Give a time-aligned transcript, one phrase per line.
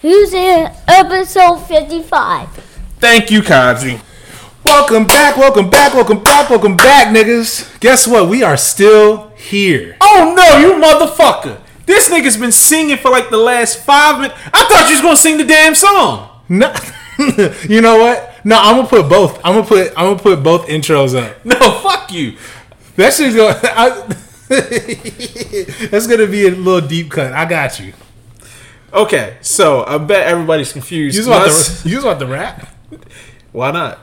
[0.00, 2.48] Who's in episode 55?
[3.00, 4.00] Thank you, Kazi.
[4.64, 7.80] Welcome back, welcome back, welcome back, welcome back, niggas.
[7.80, 8.28] Guess what?
[8.28, 9.96] We are still here.
[10.00, 11.60] Oh no, you motherfucker!
[11.86, 14.38] This nigga's been singing for like the last five minutes.
[14.54, 16.28] I thought you was gonna sing the damn song.
[16.48, 16.72] No,
[17.68, 18.44] you know what?
[18.44, 19.38] No, I'm gonna put both.
[19.44, 19.88] I'm gonna put.
[19.96, 21.44] I'm gonna put both intros up.
[21.44, 22.36] No, fuck you.
[22.94, 23.58] That shit's gonna.
[23.64, 24.14] I,
[25.88, 27.32] that's gonna be a little deep cut.
[27.32, 27.94] I got you.
[28.92, 31.14] Okay, so I bet everybody's confused.
[31.14, 31.88] You was about Us- to.
[31.90, 32.74] You was about to rap.
[33.52, 33.98] Why not?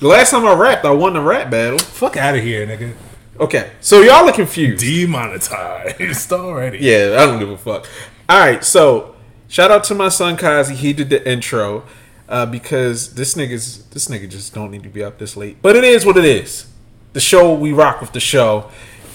[0.00, 1.78] The last time I rapped, I won the rap battle.
[1.78, 2.94] Fuck out of here, nigga.
[3.40, 4.84] Okay, so y'all are confused.
[4.84, 6.78] Demonetized already.
[6.78, 7.86] Yeah, I don't give a fuck.
[8.28, 9.16] All right, so
[9.48, 10.74] shout out to my son Kazi.
[10.74, 11.84] He did the intro
[12.28, 15.56] uh, because this nigga's this nigga just don't need to be up this late.
[15.62, 16.66] But it is what it is.
[17.12, 18.70] The show we rock with the show.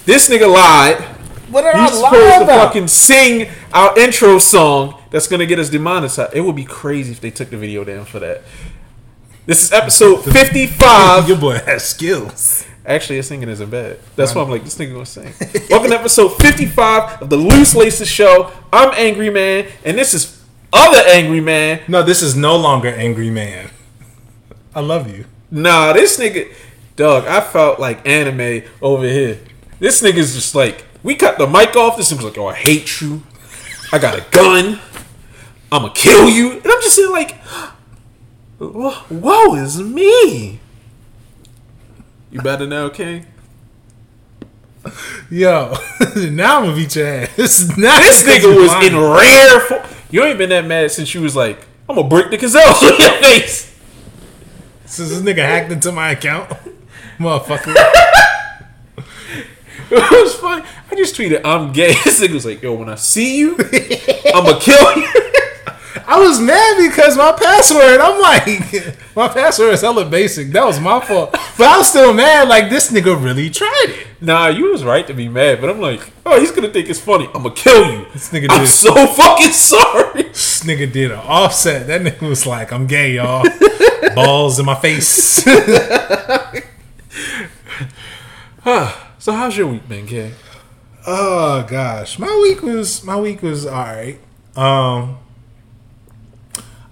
[0.05, 1.18] This nigga lied.
[1.49, 6.35] What are He's supposed to fucking sing our intro song that's gonna get us demonetized.
[6.35, 8.43] It would be crazy if they took the video down for that.
[9.47, 11.27] This is episode fifty-five.
[11.27, 12.67] Your boy has skills.
[12.85, 13.99] Actually, his singing isn't bad.
[14.15, 15.33] That's why I'm like, this nigga gonna sing.
[15.69, 18.51] Welcome to episode 55 of the Loose Laces Show.
[18.71, 21.81] I'm Angry Man, and this is other Angry Man.
[21.87, 23.69] No, this is no longer angry man.
[24.73, 25.25] I love you.
[25.51, 26.51] Nah, this nigga,
[26.95, 29.39] dog, I felt like anime over here.
[29.79, 31.97] This nigga's just like, we cut the mic off.
[31.97, 33.23] This nigga's like, oh, I hate you.
[33.91, 34.79] I got a gun.
[35.71, 36.51] I'ma kill you.
[36.53, 37.35] And I'm just sitting like,
[38.57, 40.59] "Whoa, woe is me.
[42.31, 43.25] You better now, King?
[45.29, 45.73] Yo,
[46.15, 47.77] now I'm gonna beat your ass.
[47.77, 48.93] Now This nigga was lying.
[48.93, 49.81] in rare form.
[50.09, 52.99] You ain't been that mad since you was like, I'm gonna break the gazelle in
[52.99, 53.75] your face.
[54.85, 56.49] Since this nigga hacked into my account,
[57.19, 57.75] motherfucker.
[59.91, 60.63] It was funny.
[60.91, 61.93] I just tweeted, I'm gay.
[62.03, 63.55] This nigga was like, yo, when I see you,
[64.33, 65.07] I'm gonna kill you.
[66.05, 67.99] I was mad because my password.
[67.99, 70.49] I'm like, my password is hella basic.
[70.49, 71.31] That was my fault.
[71.31, 72.47] But I was still mad.
[72.47, 74.07] Like this nigga really tried it.
[74.21, 76.99] Nah, you was right to be mad, but I'm like, oh, he's gonna think it's
[76.99, 77.25] funny.
[77.27, 78.05] I'm gonna kill you.
[78.13, 78.67] This nigga I'm did.
[78.67, 80.23] so fucking sorry.
[80.23, 81.87] This nigga did an offset.
[81.87, 83.45] That nigga was like, I'm gay, y'all.
[84.13, 85.45] Balls in my face.
[89.19, 90.31] So how's your week been, Kay?
[91.05, 94.17] Oh gosh, my week was my week was all right.
[94.55, 95.17] Um,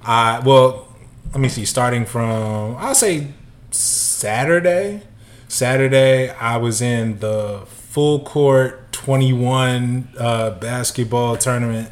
[0.03, 0.93] I well,
[1.31, 1.63] let me see.
[1.63, 3.27] Starting from I'll say
[3.71, 5.03] Saturday.
[5.47, 11.89] Saturday, I was in the full court twenty one uh, basketball tournament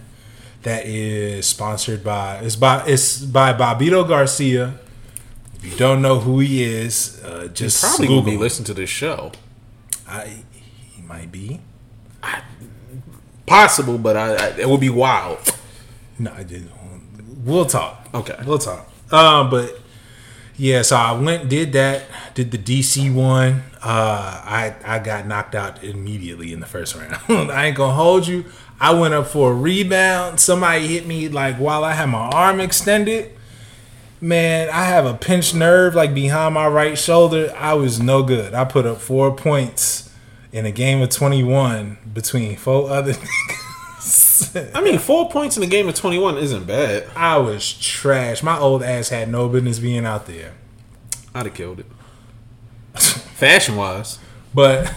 [0.64, 4.74] that is sponsored by it's by it's by Bobbito Garcia.
[5.56, 8.74] If you don't know who he is, uh, just Probably Google gonna be listening to
[8.74, 9.32] this show.
[10.08, 10.44] I,
[10.94, 11.62] he might be.
[13.46, 15.38] Possible, but I, I it would be wild.
[16.18, 16.72] No, I didn't.
[17.44, 18.08] We'll talk.
[18.14, 18.38] Okay.
[18.46, 18.90] We'll talk.
[19.12, 19.80] Um, but
[20.58, 23.64] yeah, so I went, did that, did the DC one.
[23.84, 27.18] Uh, I I got knocked out immediately in the first round.
[27.52, 28.46] I ain't gonna hold you.
[28.80, 30.40] I went up for a rebound.
[30.40, 33.35] Somebody hit me like while I had my arm extended.
[34.22, 37.54] Man, I have a pinched nerve like behind my right shoulder.
[37.58, 38.54] I was no good.
[38.54, 40.10] I put up four points
[40.52, 44.72] in a game of 21 between four other niggas.
[44.74, 47.08] I mean, four points in a game of 21 isn't bad.
[47.16, 48.42] I was trash.
[48.42, 50.54] My old ass had no business being out there.
[51.34, 51.86] I'd have killed it.
[52.98, 54.20] Fashion wise.
[54.54, 54.94] But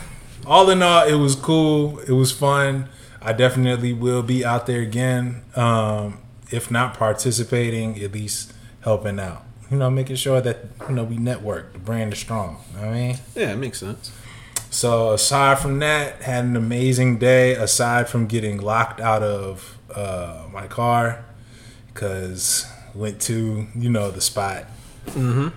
[0.46, 1.98] all in all, it was cool.
[2.00, 2.88] It was fun.
[3.20, 5.42] I definitely will be out there again.
[5.56, 6.18] Um,
[6.50, 8.52] if not participating, at least
[8.82, 9.44] helping out.
[9.70, 10.58] You know, making sure that
[10.88, 11.72] you know we network.
[11.74, 12.58] The brand is strong.
[12.70, 13.16] You know what I mean.
[13.34, 14.10] Yeah, it makes sense.
[14.70, 17.52] So aside from that, had an amazing day.
[17.54, 21.24] Aside from getting locked out of uh, my car
[21.92, 24.64] because went to you know the spot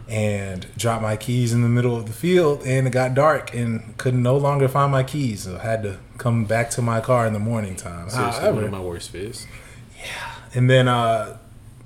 [0.09, 3.97] and dropped my keys in the middle of the field, and it got dark and
[3.97, 5.43] could no longer find my keys.
[5.43, 8.09] So I had to come back to my car in the morning time.
[8.09, 9.45] Seriously, one However, of my worst fears.
[9.97, 11.37] Yeah, and then uh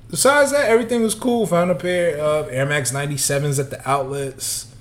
[0.09, 1.45] besides that, everything was cool.
[1.47, 4.73] Found a pair of Air Max 97s at the outlets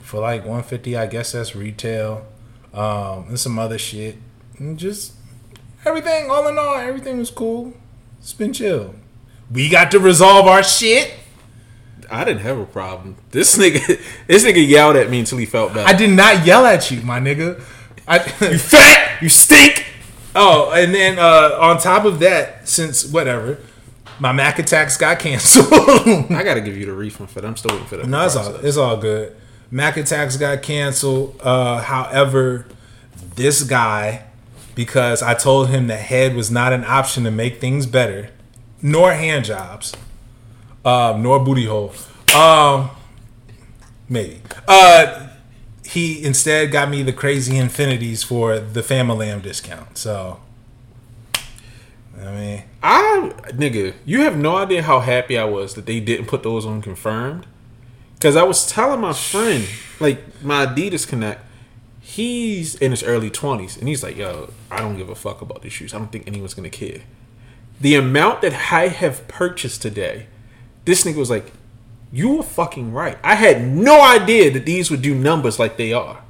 [0.00, 0.96] for like 150.
[0.96, 2.26] I guess that's retail.
[2.72, 4.16] Um, and some other shit.
[4.58, 5.12] And just
[5.84, 7.74] everything, all in all, everything was cool.
[8.18, 8.94] It's been chill.
[9.50, 11.12] We got to resolve our shit.
[12.10, 13.16] I didn't have a problem.
[13.30, 15.86] This nigga, this nigga yelled at me until he felt bad.
[15.86, 17.60] I did not yell at you, my nigga.
[18.06, 18.18] I,
[18.50, 19.86] you fat, you stink.
[20.34, 23.58] Oh, and then uh, on top of that, since whatever,
[24.20, 25.72] my Mac attacks got canceled.
[26.30, 27.46] I gotta give you the refund for that.
[27.46, 28.06] I'm still waiting for that.
[28.06, 29.36] No, it's all it's all good.
[29.70, 31.40] Mac attacks got canceled.
[31.42, 32.66] Uh, however,
[33.36, 34.24] this guy,
[34.74, 38.28] because I told him the head was not an option to make things better,
[38.82, 39.94] nor hand jobs,
[40.84, 41.94] um, nor booty hole.
[42.36, 42.90] Um,
[44.10, 44.42] maybe.
[44.68, 45.28] Uh,
[45.84, 49.96] he instead got me the crazy infinities for the Family Lamb discount.
[49.96, 50.40] So,
[52.22, 56.26] I mean, I nigga, you have no idea how happy I was that they didn't
[56.26, 57.46] put those on confirmed.
[58.20, 59.66] Cause I was telling my friend,
[59.98, 61.44] like my Adidas Connect,
[62.00, 65.62] he's in his early twenties, and he's like, "Yo, I don't give a fuck about
[65.62, 65.92] these shoes.
[65.92, 67.00] I don't think anyone's gonna care."
[67.80, 70.26] The amount that I have purchased today,
[70.84, 71.52] this nigga was like,
[72.12, 73.18] "You were fucking right.
[73.24, 76.22] I had no idea that these would do numbers like they are."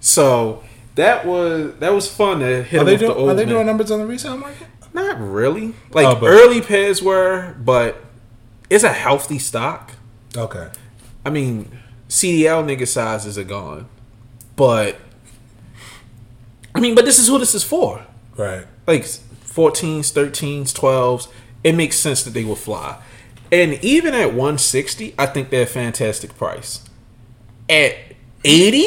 [0.00, 0.62] So
[0.96, 3.46] that was that was fun to hit are they, with do, the old are they
[3.46, 4.66] doing numbers on the resale market?
[4.98, 5.74] Not really.
[5.92, 8.04] Like Oh, but- early pairs were, but
[8.68, 9.92] it's a healthy stock.
[10.36, 10.68] Okay.
[11.24, 11.70] I mean,
[12.08, 13.86] CDL nigga sizes are gone,
[14.56, 14.96] but
[16.74, 18.04] I mean, but this is who this is for.
[18.36, 18.66] Right.
[18.86, 21.28] Like 14s, 13s, 12s.
[21.64, 23.00] It makes sense that they will fly.
[23.50, 26.84] And even at 160, I think they're a fantastic price.
[27.68, 27.94] At
[28.44, 28.86] 80,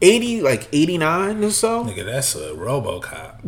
[0.00, 3.42] 80 like 89 or so, Nigga, that's a RoboCop.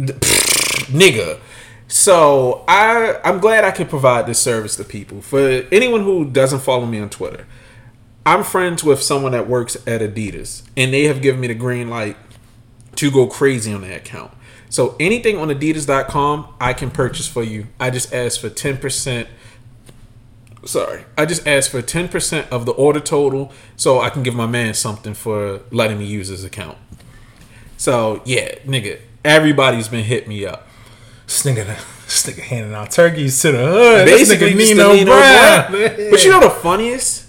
[0.90, 1.38] nigga.
[1.86, 5.20] So I I'm glad I could provide this service to people.
[5.20, 7.46] For anyone who doesn't follow me on Twitter,
[8.26, 11.90] I'm friends with someone that works at Adidas, and they have given me the green
[11.90, 12.16] light
[12.96, 14.32] to go crazy on that account.
[14.70, 17.66] So anything on Adidas.com, I can purchase for you.
[17.78, 19.28] I just ask for ten percent.
[20.64, 24.34] Sorry, I just asked for ten percent of the order total, so I can give
[24.34, 26.78] my man something for letting me use his account.
[27.76, 30.66] So yeah, nigga, everybody's been hit me up.
[31.34, 31.66] This nigga,
[32.04, 34.06] this nigga handing out turkeys to the hood.
[34.06, 35.72] Basically, this nigga Nino Nino Brown.
[35.72, 36.10] Brown.
[36.12, 37.26] But you know the funniest?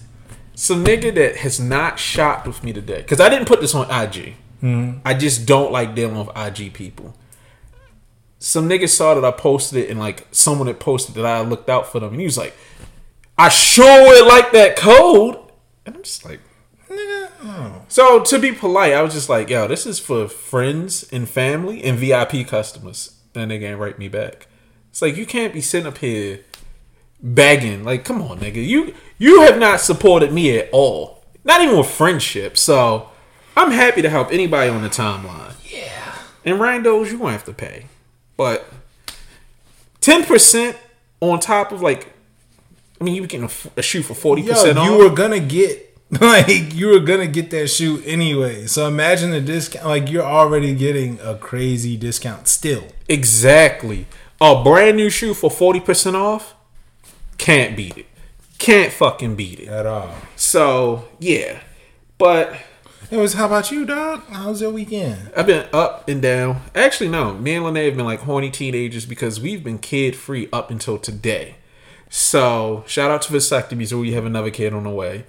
[0.54, 3.86] Some nigga that has not shopped with me today because I didn't put this on
[3.86, 4.36] IG.
[4.62, 5.00] Mm-hmm.
[5.04, 7.16] I just don't like dealing with IG people.
[8.38, 11.68] Some nigga saw that I posted it and like someone had posted that I looked
[11.68, 12.56] out for them and he was like,
[13.40, 15.40] "I sure would like that code,"
[15.84, 16.42] and I'm just like.
[17.88, 21.84] So to be polite, I was just like, "Yo, this is for friends and family
[21.84, 24.48] and VIP customers." Then they ain't write me back.
[24.90, 26.40] It's like you can't be sitting up here
[27.22, 27.84] begging.
[27.84, 28.66] Like, come on, nigga.
[28.66, 31.24] You you have not supported me at all.
[31.44, 32.58] Not even with friendship.
[32.58, 33.10] So
[33.58, 35.54] I'm happy to help anybody on the timeline.
[35.70, 36.16] Yeah.
[36.46, 37.88] And randos, you gonna have to pay.
[38.38, 38.68] But
[40.00, 40.78] ten percent
[41.20, 42.14] on top of like
[43.00, 44.90] I mean you were getting a shoe for forty percent off.
[44.90, 45.85] you were gonna get
[46.22, 48.68] like you were gonna get that shoe anyway.
[48.68, 49.86] So imagine the discount.
[49.86, 52.86] Like you're already getting a crazy discount still.
[53.08, 54.06] Exactly.
[54.40, 56.56] A brand new shoe for 40% off?
[57.38, 58.06] Can't beat it.
[58.58, 59.68] Can't fucking beat it.
[59.68, 60.14] At all.
[60.36, 61.62] So, yeah.
[62.18, 62.58] But
[63.12, 64.24] Anyways, how about you, dog?
[64.32, 65.32] How's your weekend?
[65.38, 66.62] I've been up and down.
[66.74, 67.36] Actually, no.
[67.36, 70.98] Me and Lene have been like horny teenagers because we've been kid free up until
[70.98, 71.56] today.
[72.10, 75.26] So, shout out to vasectomies or we have another kid on the way.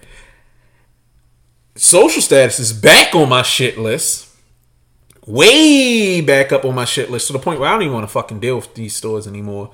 [1.76, 4.28] Social status is back on my shit list.
[5.26, 8.04] Way back up on my shit list to the point where I don't even want
[8.04, 9.72] to fucking deal with these stores anymore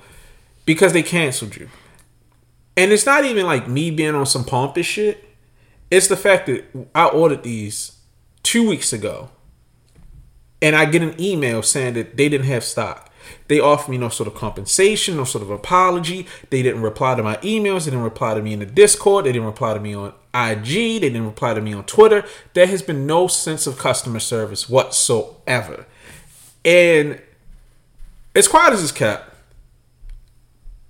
[0.65, 1.69] because they canceled you.
[2.75, 5.23] And it's not even like me being on some pompous shit.
[5.89, 7.99] It's the fact that I ordered these
[8.41, 9.29] two weeks ago
[10.61, 13.11] and I get an email saying that they didn't have stock.
[13.47, 16.27] They offered me no sort of compensation, no sort of apology.
[16.49, 17.85] They didn't reply to my emails.
[17.85, 19.25] They didn't reply to me in the Discord.
[19.25, 20.65] They didn't reply to me on IG.
[20.65, 22.25] They didn't reply to me on Twitter.
[22.53, 25.85] There has been no sense of customer service whatsoever.
[26.65, 27.21] And
[28.35, 29.29] as quiet as it's kept,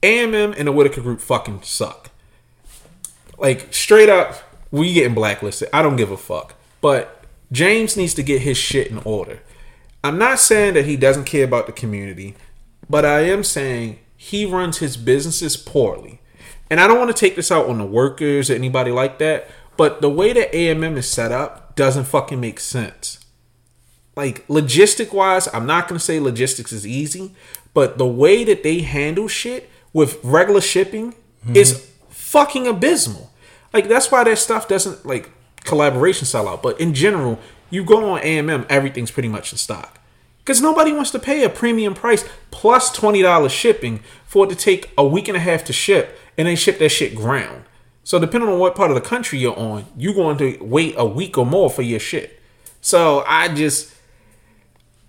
[0.01, 2.09] AMM and the Whitaker Group fucking suck.
[3.37, 4.35] Like straight up,
[4.71, 5.69] we getting blacklisted.
[5.73, 6.55] I don't give a fuck.
[6.81, 9.39] But James needs to get his shit in order.
[10.03, 12.35] I'm not saying that he doesn't care about the community,
[12.89, 16.19] but I am saying he runs his businesses poorly.
[16.69, 19.49] And I don't want to take this out on the workers or anybody like that,
[19.77, 23.19] but the way that AMM is set up doesn't fucking make sense.
[24.15, 27.33] Like logistic wise, I'm not gonna say logistics is easy,
[27.73, 31.55] but the way that they handle shit with regular shipping mm-hmm.
[31.55, 33.31] is fucking abysmal.
[33.73, 35.31] Like that's why that stuff doesn't like
[35.63, 36.61] collaboration sell out.
[36.61, 37.39] But in general,
[37.69, 39.99] you go on AMM, everything's pretty much in stock.
[40.39, 44.49] Because nobody wants to pay a premium price plus plus twenty dollars shipping for it
[44.49, 47.65] to take a week and a half to ship, and then ship that shit ground.
[48.03, 51.05] So depending on what part of the country you're on, you're going to wait a
[51.05, 52.39] week or more for your shit.
[52.81, 53.93] So I just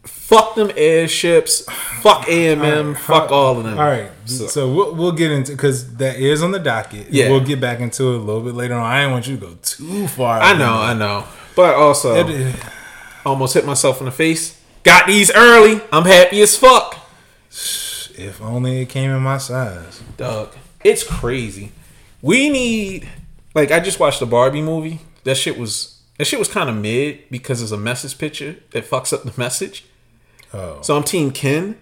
[0.05, 1.63] fuck them airships,
[2.01, 3.79] fuck AMM, fuck all of them.
[3.79, 7.09] All right, so, we'll, we'll get into because that is on the docket.
[7.11, 7.31] Yeah.
[7.31, 8.85] we'll get back into it a little bit later on.
[8.85, 10.41] I didn't want you to go too far.
[10.41, 11.25] I know, I know,
[11.57, 12.57] but also It-
[13.25, 14.61] almost hit myself in the face.
[14.83, 15.81] Got these early.
[15.91, 16.99] I'm happy as fuck.
[17.51, 20.03] if only it came in my size.
[20.17, 20.51] Dog.
[20.85, 21.73] It's crazy.
[22.23, 23.09] We need
[23.55, 25.01] like I just watched the Barbie movie.
[25.25, 28.89] That shit was that shit was kind of mid because there's a message picture that
[28.89, 29.87] fucks up the message.
[30.53, 30.81] Oh.
[30.83, 31.77] So I'm team Ken.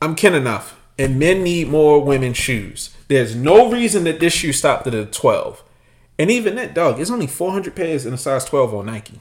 [0.00, 0.80] I'm Ken enough.
[0.98, 2.96] And men need more women's shoes.
[3.08, 5.62] There's no reason that this shoe stopped at a 12.
[6.18, 9.20] And even that, dog, it's only 400 pairs in a size 12 on Nike.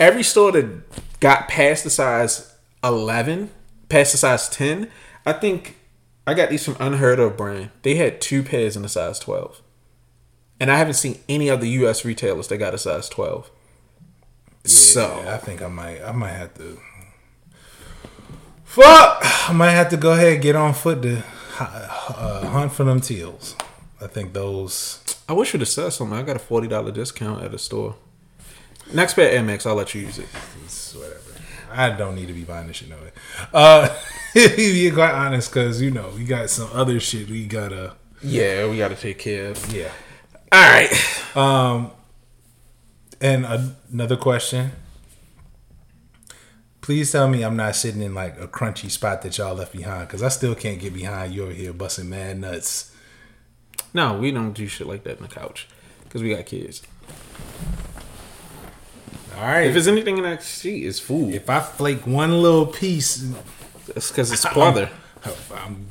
[0.00, 3.50] Every store that got past the size 11,
[3.90, 4.90] past the size 10,
[5.26, 5.76] I think
[6.28, 7.70] I got these from Unheard of brand.
[7.80, 9.62] They had two pairs in a size 12.
[10.60, 13.50] And I haven't seen any other US retailers that got a size 12.
[14.66, 16.78] so, I think I might I might have to
[18.62, 21.24] Fuck I might have to go ahead and get on foot to
[21.60, 23.56] uh, hunt for them teals.
[23.98, 26.18] I think those I wish you'd have said something.
[26.18, 27.96] I got a $40 discount at a store.
[28.92, 30.28] Next pair MX, I'll let you use it.
[30.62, 31.27] it's whatever.
[31.70, 33.10] I don't need to be buying this shit no way.
[33.52, 33.88] Uh
[34.34, 38.78] be quite honest, cause you know, we got some other shit we gotta Yeah, we
[38.78, 39.72] got to take care of.
[39.72, 39.90] yeah.
[40.50, 41.36] All right.
[41.36, 41.90] Um,
[43.20, 43.44] and
[43.92, 44.72] another question.
[46.80, 50.08] Please tell me I'm not sitting in like a crunchy spot that y'all left behind
[50.08, 52.94] because I still can't get behind you over here busting mad nuts.
[53.92, 55.68] No, we don't do shit like that in the couch
[56.04, 56.82] because we got kids.
[59.36, 59.66] All right.
[59.66, 61.34] If there's anything in that seat, it's food.
[61.34, 63.16] If I flake one little piece,
[63.86, 64.90] That's because it's pleather.
[65.54, 65.86] I'm,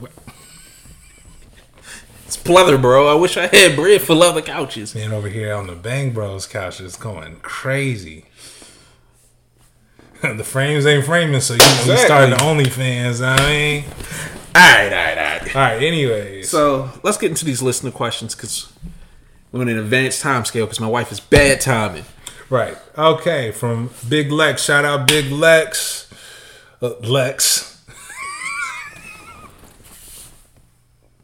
[2.26, 3.08] It's pleather, bro.
[3.08, 4.94] I wish I had bread for leather couches.
[4.94, 8.26] man over here on the Bang Bros couch is going crazy.
[10.22, 13.24] the frames ain't framing, so you know we started the OnlyFans.
[13.26, 13.84] I mean,
[14.56, 15.56] All right, all right, all right.
[15.56, 15.82] all right.
[15.84, 18.74] Anyways, So let's get into these listener questions because
[19.52, 22.06] we're on an advanced time scale because my wife is bad timing.
[22.50, 23.52] Right, okay.
[23.52, 26.10] From Big Lex, shout out Big Lex,
[26.82, 27.84] uh, Lex.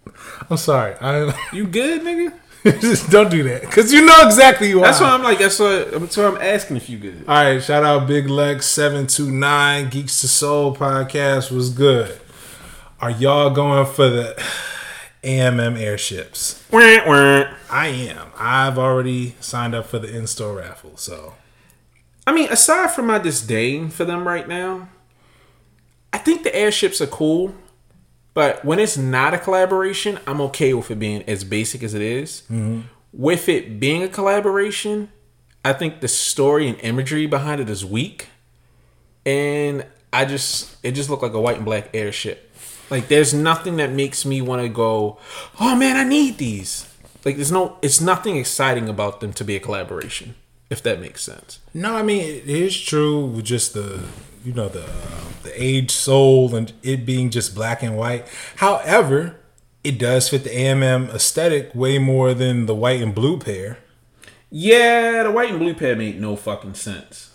[0.49, 0.95] I'm sorry.
[0.99, 2.33] I You good, nigga?
[2.79, 4.83] just don't do that because you know exactly why.
[4.83, 5.37] That's why I'm like.
[5.37, 5.83] That's why.
[5.83, 7.25] That's why I'm asking if you good.
[7.27, 12.17] All right, shout out Big Lex seven two nine Geeks to Soul podcast was good.
[13.01, 14.41] Are y'all going for the
[15.23, 16.63] AMM airships?
[16.71, 17.53] Wah, wah.
[17.69, 18.27] I am.
[18.37, 20.97] I've already signed up for the in store raffle.
[20.97, 21.33] So
[22.25, 24.89] I mean, aside from my disdain for them right now,
[26.11, 27.55] I think the airships are cool.
[28.33, 32.01] But when it's not a collaboration, I'm okay with it being as basic as it
[32.01, 32.41] is.
[32.43, 32.81] Mm-hmm.
[33.11, 35.11] With it being a collaboration,
[35.63, 38.29] I think the story and imagery behind it is weak,
[39.23, 42.51] and I just it just looked like a white and black airship.
[42.89, 45.17] Like there's nothing that makes me want to go,
[45.59, 46.87] oh man, I need these.
[47.25, 50.35] Like there's no, it's nothing exciting about them to be a collaboration,
[50.69, 51.59] if that makes sense.
[51.73, 54.03] no, I mean it is true with just the
[54.45, 58.27] you know the uh, the age soul and it being just black and white.
[58.57, 59.37] However,
[59.83, 63.79] it does fit the AMM aesthetic way more than the white and blue pair.
[64.51, 67.31] Yeah, the white and blue pair made no fucking sense.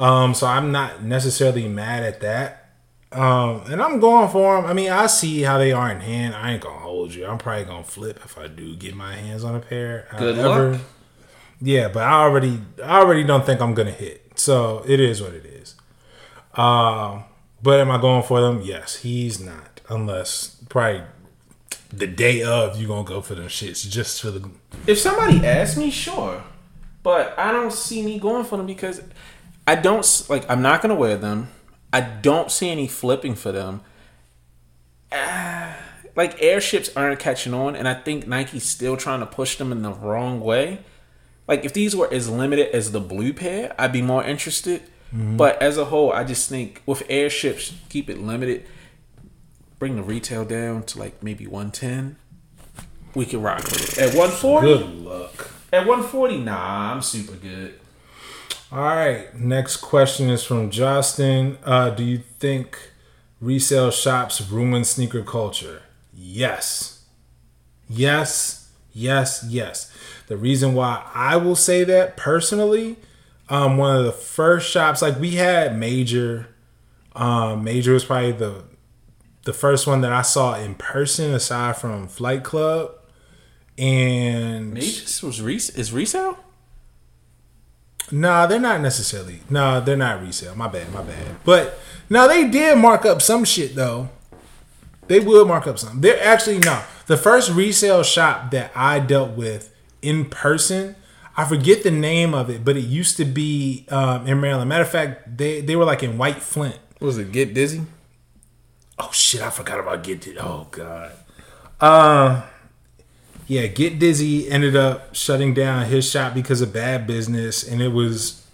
[0.00, 2.70] Um, so I'm not necessarily mad at that.
[3.12, 4.70] Um, and I'm going for them.
[4.70, 6.34] I mean, I see how they are in hand.
[6.34, 7.26] I ain't gonna hold you.
[7.26, 10.08] I'm probably gonna flip if I do get my hands on a pair.
[10.16, 10.80] Good luck.
[11.60, 14.32] Yeah, but I already, I already don't think I'm gonna hit.
[14.36, 15.74] So it is what it is.
[16.54, 17.24] Um,
[17.62, 18.62] but am I going for them?
[18.62, 19.80] Yes, he's not.
[19.88, 21.02] Unless probably
[21.92, 24.50] the day of you gonna go for them shits just for the.
[24.86, 26.42] If somebody asks me, sure,
[27.02, 29.02] but I don't see me going for them because
[29.66, 30.48] I don't like.
[30.50, 31.48] I'm not gonna wear them.
[31.92, 33.82] I don't see any flipping for them.
[35.12, 35.76] Ah,
[36.16, 39.82] like airships aren't catching on, and I think Nike's still trying to push them in
[39.82, 40.80] the wrong way.
[41.48, 44.82] Like if these were as limited as the blue pair, I'd be more interested.
[45.12, 48.64] But as a whole, I just think with airships, keep it limited.
[49.80, 52.16] Bring the retail down to like maybe 110.
[53.16, 53.98] We can rock with it.
[53.98, 54.66] At 140?
[54.68, 55.50] Good luck.
[55.72, 57.79] At 140, nah, I'm super good.
[58.72, 59.34] All right.
[59.34, 61.58] Next question is from Justin.
[61.64, 62.78] Uh, do you think
[63.40, 65.82] resale shops ruin sneaker culture?
[66.14, 67.04] Yes.
[67.88, 68.70] Yes.
[68.92, 69.44] Yes.
[69.48, 69.92] Yes.
[70.28, 72.96] The reason why I will say that personally,
[73.48, 76.46] um, one of the first shops like we had Major.
[77.16, 78.62] Um, Major was probably the
[79.44, 82.92] the first one that I saw in person aside from Flight Club.
[83.76, 86.38] And Mages was res- is resale?
[88.12, 89.40] Nah, they're not necessarily.
[89.48, 90.54] Nah, they're not resale.
[90.54, 91.36] My bad, my bad.
[91.44, 94.08] But no, they did mark up some shit though.
[95.06, 96.00] They would mark up some.
[96.00, 96.82] They're actually no.
[97.06, 100.94] The first resale shop that I dealt with in person,
[101.36, 104.68] I forget the name of it, but it used to be um, in Maryland.
[104.68, 106.78] Matter of fact, they they were like in White Flint.
[107.00, 107.82] Was it Get Dizzy?
[108.98, 110.38] Oh shit, I forgot about Get Dizzy.
[110.38, 111.12] Oh god.
[111.80, 112.42] Uh,
[113.50, 117.88] yeah, Get Dizzy ended up shutting down his shop because of bad business, and it
[117.88, 118.46] was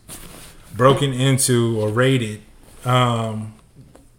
[0.74, 2.40] broken into or raided
[2.86, 3.52] um,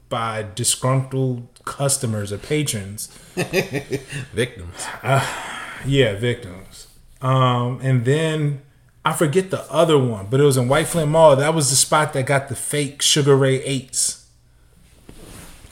[0.07, 3.07] by disgruntled customers or patrons.
[4.33, 4.87] Victims.
[5.83, 6.87] Yeah, victims.
[7.21, 8.61] Um, and then
[9.03, 11.35] I forget the other one, but it was in White Flint Mall.
[11.35, 14.27] That was the spot that got the fake Sugar Ray eights.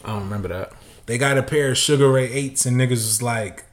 [0.03, 0.73] I don't remember that.
[1.05, 3.65] They got a pair of Sugar Ray eights, and niggas was like,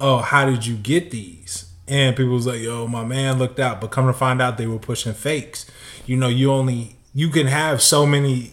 [0.00, 3.80] "Oh, how did you get these?" And people was like, "Yo, my man looked out,"
[3.80, 5.66] but come to find out, they were pushing fakes.
[6.06, 8.52] You know, you only you can have so many.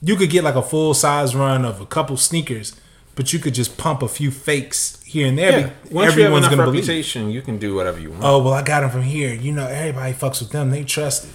[0.00, 2.78] You could get like a full size run of a couple sneakers,
[3.16, 5.58] but you could just pump a few fakes here and there.
[5.58, 5.70] Yeah.
[5.90, 6.86] Once you have everyone's enough gonna believe.
[6.86, 8.22] reputation, you can do whatever you want.
[8.24, 9.32] Oh well, I got them from here.
[9.32, 10.70] You know, everybody fucks with them.
[10.70, 11.32] They trust it,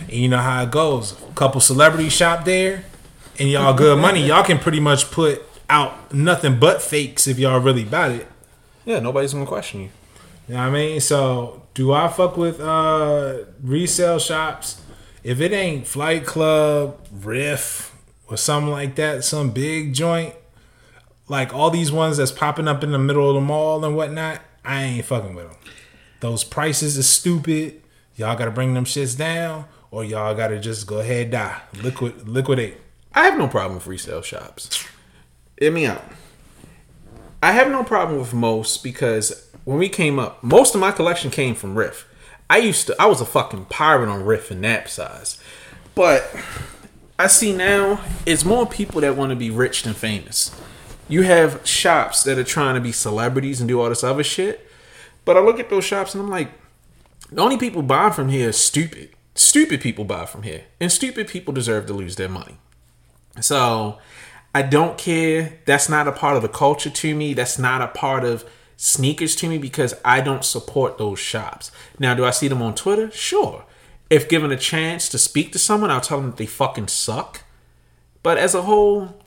[0.00, 1.12] and you know how it goes.
[1.12, 2.84] A couple celebrities shop there,
[3.38, 4.26] and y'all good money.
[4.26, 8.26] Y'all can pretty much put out nothing but fakes if y'all really about it.
[8.86, 9.90] Yeah, nobody's gonna question you.
[10.48, 11.00] You know I mean?
[11.00, 14.80] So, do I fuck with uh resale shops?
[15.24, 17.92] If it ain't Flight Club, RIF,
[18.28, 20.34] or something like that, some big joint,
[21.28, 24.40] like all these ones that's popping up in the middle of the mall and whatnot,
[24.64, 25.56] I ain't fucking with them.
[26.20, 27.82] Those prices is stupid.
[28.14, 32.76] Y'all gotta bring them shits down, or y'all gotta just go ahead die, liquid, liquidate.
[33.12, 34.86] I have no problem with resale shops.
[35.58, 36.04] Hit me out.
[37.42, 41.30] I have no problem with most because when we came up, most of my collection
[41.30, 42.08] came from RIF.
[42.48, 45.40] I used to, I was a fucking pirate on RIF and nap size.
[45.94, 46.34] But
[47.18, 50.54] I see now it's more people that want to be rich than famous.
[51.08, 54.68] You have shops that are trying to be celebrities and do all this other shit.
[55.24, 56.50] But I look at those shops and I'm like,
[57.30, 59.10] the only people buying from here are stupid.
[59.34, 60.64] Stupid people buy from here.
[60.80, 62.58] And stupid people deserve to lose their money.
[63.40, 63.98] So
[64.56, 65.58] I don't care.
[65.66, 67.34] That's not a part of the culture to me.
[67.34, 68.42] That's not a part of
[68.78, 71.70] sneakers to me because I don't support those shops.
[71.98, 73.10] Now, do I see them on Twitter?
[73.10, 73.66] Sure.
[74.08, 77.42] If given a chance to speak to someone, I'll tell them that they fucking suck.
[78.22, 79.20] But as a whole,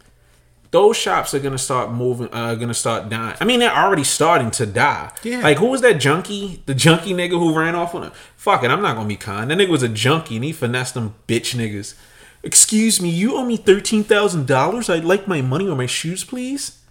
[0.72, 2.30] those shops are gonna start moving.
[2.34, 3.38] Uh, gonna start dying.
[3.40, 5.12] I mean, they're already starting to die.
[5.22, 5.42] Yeah.
[5.42, 6.64] Like who was that junkie?
[6.66, 8.72] The junkie nigga who ran off on a fuck it.
[8.72, 9.52] I'm not gonna be kind.
[9.52, 11.94] That nigga was a junkie and he finessed them bitch niggas.
[12.42, 14.90] Excuse me, you owe me thirteen thousand dollars.
[14.90, 16.82] I'd like my money or my shoes, please.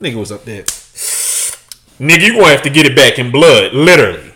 [0.00, 0.64] Nigga was up there.
[0.64, 4.32] Nigga, you gonna have to get it back in blood, literally.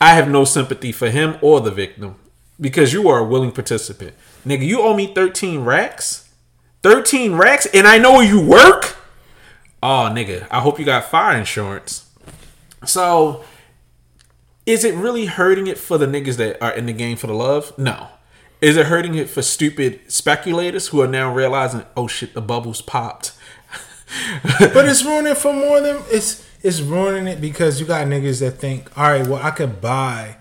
[0.00, 2.16] I have no sympathy for him or the victim
[2.60, 4.14] because you are a willing participant.
[4.46, 6.28] Nigga, you owe me 13 racks?
[6.82, 8.96] 13 racks and I know where you work?
[9.82, 12.10] Oh, nigga, I hope you got fire insurance.
[12.84, 13.44] So,
[14.64, 17.34] is it really hurting it for the niggas that are in the game for the
[17.34, 17.76] love?
[17.78, 18.08] No.
[18.60, 22.80] Is it hurting it for stupid speculators who are now realizing, oh shit, the bubbles
[22.80, 23.32] popped?
[24.60, 28.38] But it's ruining it for more than it's it's ruining it because you got niggas
[28.40, 30.36] that think, all right, well, I could buy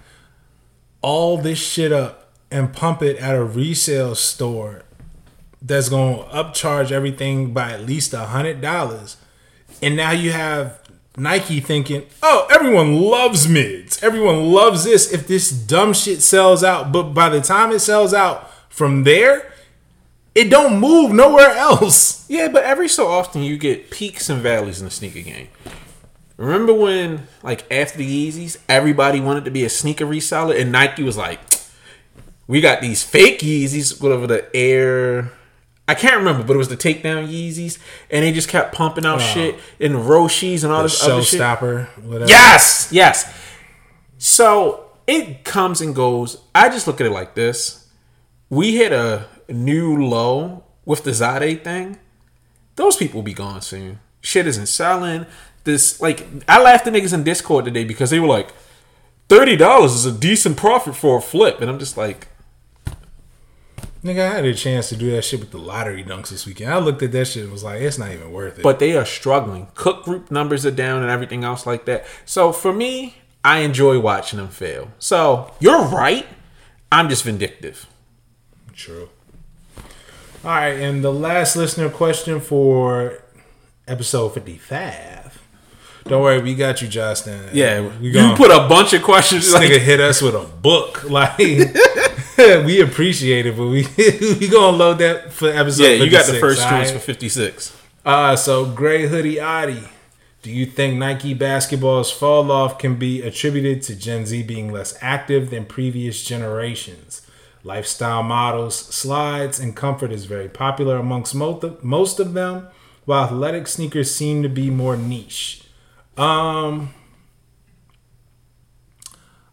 [1.01, 4.83] all this shit up and pump it at a resale store
[5.61, 9.17] that's gonna upcharge everything by at least a hundred dollars,
[9.81, 10.79] and now you have
[11.17, 15.11] Nike thinking, oh, everyone loves mids, everyone loves this.
[15.13, 19.51] If this dumb shit sells out, but by the time it sells out from there,
[20.33, 22.29] it don't move nowhere else.
[22.29, 25.47] Yeah, but every so often you get peaks and valleys in the sneaker game.
[26.37, 31.01] Remember when, like, after the Yeezys, everybody wanted to be a sneaker reseller, and Nike
[31.01, 31.39] was like,
[32.45, 35.31] "We got these fake Yeezys, whatever the Air."
[35.87, 37.77] I can't remember, but it was the takedown Yeezys,
[38.09, 41.39] and they just kept pumping out shit in Roshes and all this other shit.
[41.39, 42.29] Showstopper, whatever.
[42.29, 43.31] Yes, yes.
[44.17, 46.41] So it comes and goes.
[46.55, 47.87] I just look at it like this:
[48.49, 51.99] we hit a new low with the Zadeh thing.
[52.77, 53.99] Those people will be gone soon.
[54.21, 55.27] Shit isn't selling.
[55.65, 58.49] This like I laughed at niggas in Discord today because they were like,
[59.29, 62.27] thirty dollars is a decent profit for a flip, and I'm just like,
[64.05, 66.71] Nigga, I had a chance to do that shit with the lottery dunks this weekend.
[66.71, 68.61] I looked at that shit and was like, it's not even worth it.
[68.61, 69.67] but they are struggling.
[69.73, 72.05] Cook group numbers are down and everything else like that.
[72.23, 74.91] So for me, I enjoy watching them fail.
[74.99, 76.27] So you're right.
[76.91, 77.87] I'm just vindictive.
[78.73, 79.09] True.
[80.43, 83.23] All right, and the last listener question for
[83.87, 85.41] episode 55.
[86.07, 87.49] Don't worry, we got you, Justin.
[87.51, 89.45] Yeah, we you put a bunch of questions.
[89.45, 91.03] this Like, nigga hit us with a book.
[91.09, 91.35] Like,
[92.65, 95.83] we appreciate it, but we we gonna load that for episode.
[95.83, 96.99] yeah, you got the first all choice right?
[96.99, 97.77] for 56.
[98.03, 99.83] Uh, so Gray Hoodie Adi,
[100.41, 104.97] do you think Nike basketball's fall off can be attributed to Gen Z being less
[105.01, 107.21] active than previous generations?
[107.63, 112.67] Lifestyle models, slides, and comfort is very popular amongst most of, most of them,
[113.05, 115.63] while athletic sneakers seem to be more niche.
[116.17, 116.93] Um,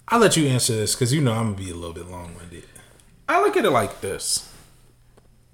[0.08, 2.34] I'll let you answer this because you know I'm gonna be a little bit long
[2.34, 2.64] winded.
[3.32, 4.52] I look at it like this.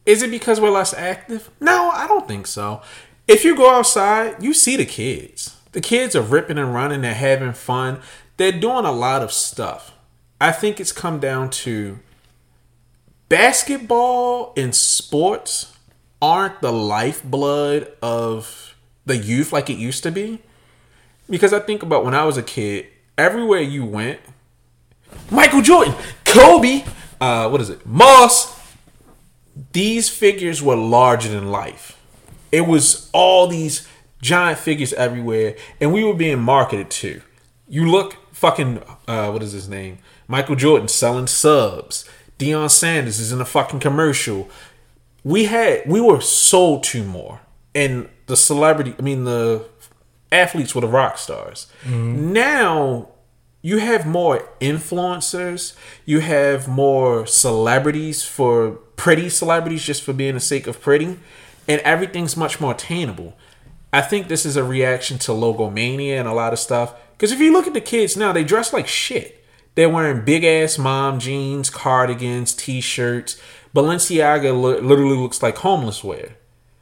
[0.04, 1.50] Is it because we're less active?
[1.60, 2.82] No, I don't think so.
[3.26, 5.56] If you go outside, you see the kids.
[5.72, 8.00] The kids are ripping and running, they're having fun,
[8.38, 9.92] they're doing a lot of stuff.
[10.40, 11.98] I think it's come down to
[13.28, 15.76] basketball and sports
[16.22, 20.40] aren't the lifeblood of the youth like it used to be.
[21.28, 22.86] Because I think about when I was a kid,
[23.18, 24.20] everywhere you went,
[25.30, 26.84] Michael Jordan, Kobe,
[27.20, 28.58] uh, what is it, Moss,
[29.72, 32.00] these figures were larger than life.
[32.50, 33.86] It was all these
[34.22, 37.20] giant figures everywhere, and we were being marketed to.
[37.68, 39.98] You look fucking uh, what is his name?
[40.26, 42.08] Michael Jordan selling subs.
[42.38, 44.48] Deion Sanders is in a fucking commercial.
[45.24, 47.40] We had we were sold to more,
[47.74, 48.94] and the celebrity.
[48.98, 49.64] I mean the
[50.30, 51.66] athletes were the rock stars.
[51.86, 53.08] Now
[53.68, 55.76] you have more influencers.
[56.06, 61.18] You have more celebrities for pretty celebrities just for being the sake of pretty,
[61.68, 63.36] and everything's much more attainable.
[63.92, 66.94] I think this is a reaction to logomania and a lot of stuff.
[67.12, 69.44] Because if you look at the kids now, they dress like shit.
[69.74, 73.38] They're wearing big ass mom jeans, cardigans, t shirts.
[73.76, 76.36] Balenciaga li- literally looks like homeless wear.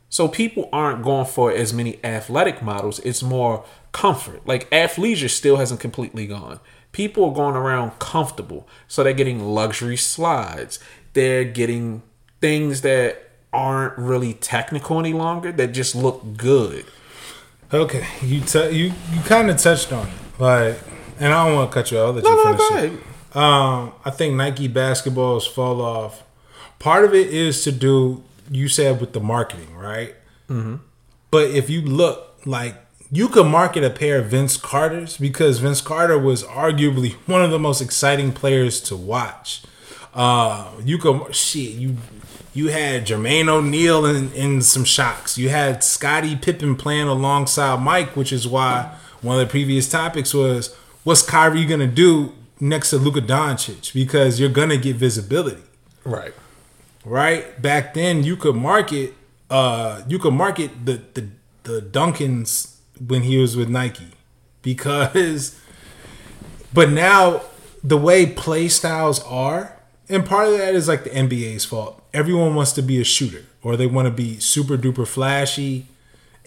[0.09, 3.01] So people aren't going for as many athletic models.
[3.01, 4.46] It's more comfort.
[4.46, 6.61] Like athleisure still hasn't completely gone.
[6.96, 8.66] People are going around comfortable.
[8.88, 10.78] So they're getting luxury slides.
[11.12, 12.02] They're getting
[12.40, 16.87] things that aren't really technical any longer that just look good.
[17.70, 20.78] Okay, you t- you you kind of touched on it, like,
[21.20, 22.14] and I don't want to cut you off.
[22.14, 22.90] No, you no, finish go ahead.
[23.35, 26.22] Um, I think Nike basketballs fall off.
[26.78, 30.14] Part of it is to do you said with the marketing, right?
[30.48, 30.76] Mm-hmm.
[31.30, 32.74] But if you look like
[33.11, 37.51] you could market a pair of Vince Carter's because Vince Carter was arguably one of
[37.51, 39.62] the most exciting players to watch.
[40.14, 41.97] Uh, you could shit you.
[42.55, 45.37] You had Jermaine O'Neal in, in some Shox.
[45.37, 50.33] You had Scottie Pippen playing alongside Mike, which is why one of the previous topics
[50.33, 55.62] was what's Kyrie gonna do next to Luka Doncic because you're gonna get visibility,
[56.03, 56.33] Right.
[57.05, 57.61] right?
[57.61, 59.12] Back then, you could market,
[59.51, 61.29] uh, you could market the the
[61.64, 64.09] the Duncans when he was with Nike
[64.62, 65.59] because,
[66.72, 67.42] but now
[67.82, 69.76] the way play styles are,
[70.09, 72.02] and part of that is like the NBA's fault.
[72.12, 75.87] Everyone wants to be a shooter or they want to be super duper flashy,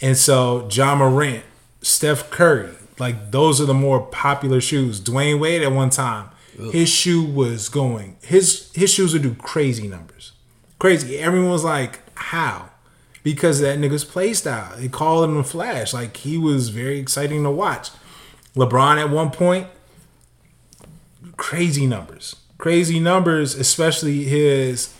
[0.01, 1.43] and so Ja Morant,
[1.81, 4.99] Steph Curry, like those are the more popular shoes.
[4.99, 6.29] Dwyane Wade at one time,
[6.71, 10.33] his shoe was going his his shoes would do crazy numbers,
[10.77, 11.17] crazy.
[11.19, 12.69] Everyone was like, how?
[13.33, 14.75] Because that nigga's play style.
[14.77, 15.93] They called him Flash.
[15.93, 17.89] Like he was very exciting to watch.
[18.55, 19.67] LeBron at one point,
[21.37, 24.93] crazy numbers, crazy numbers, especially his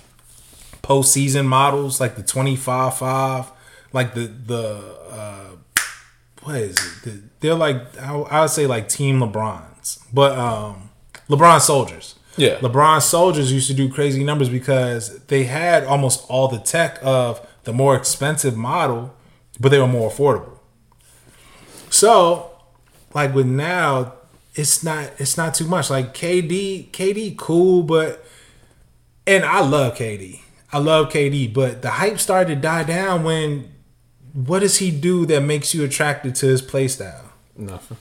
[0.81, 3.51] postseason models like the 25 5
[3.93, 5.45] like the the uh
[6.43, 10.89] what is it the, they're like I, I would say like team lebrons but um
[11.29, 12.57] lebron soldiers Yeah.
[12.59, 17.45] lebron soldiers used to do crazy numbers because they had almost all the tech of
[17.69, 19.13] the more expensive model
[19.59, 20.57] but they were more affordable
[21.89, 22.51] so
[23.13, 24.13] like with now
[24.55, 28.25] it's not it's not too much like kd kd cool but
[29.29, 30.39] and I love KD.
[30.73, 33.71] I love KD, but the hype started to die down when
[34.33, 37.31] what does he do that makes you attracted to his play style?
[37.55, 37.97] Nothing.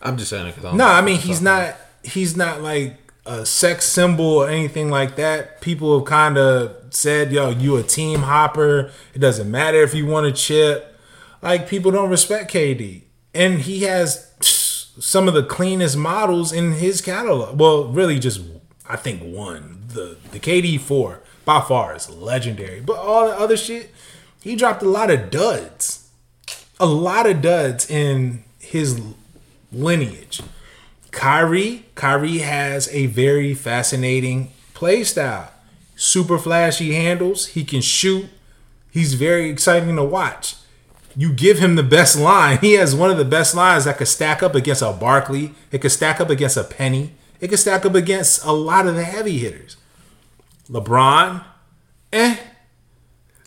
[0.00, 3.84] I'm just saying it because No, I mean he's not he's not like a sex
[3.84, 5.60] symbol or anything like that.
[5.60, 8.90] People have kind of said, "Yo, you a team hopper.
[9.14, 10.98] It doesn't matter if you want a chip."
[11.42, 13.02] Like people don't respect KD,
[13.34, 14.30] and he has
[14.98, 17.58] some of the cleanest models in his catalog.
[17.58, 18.40] Well, really, just
[18.88, 19.84] I think one.
[19.88, 23.94] The the KD four by far is legendary, but all the other shit,
[24.42, 26.08] he dropped a lot of duds,
[26.78, 29.00] a lot of duds in his
[29.72, 30.42] lineage.
[31.16, 35.50] Kyrie, Kyrie has a very fascinating play style.
[35.96, 37.46] Super flashy handles.
[37.48, 38.26] He can shoot.
[38.90, 40.56] He's very exciting to watch.
[41.16, 42.58] You give him the best line.
[42.60, 45.54] He has one of the best lines that could stack up against a Barkley.
[45.72, 47.12] It could stack up against a Penny.
[47.40, 49.78] It could stack up against a lot of the heavy hitters.
[50.68, 51.42] LeBron,
[52.12, 52.36] eh.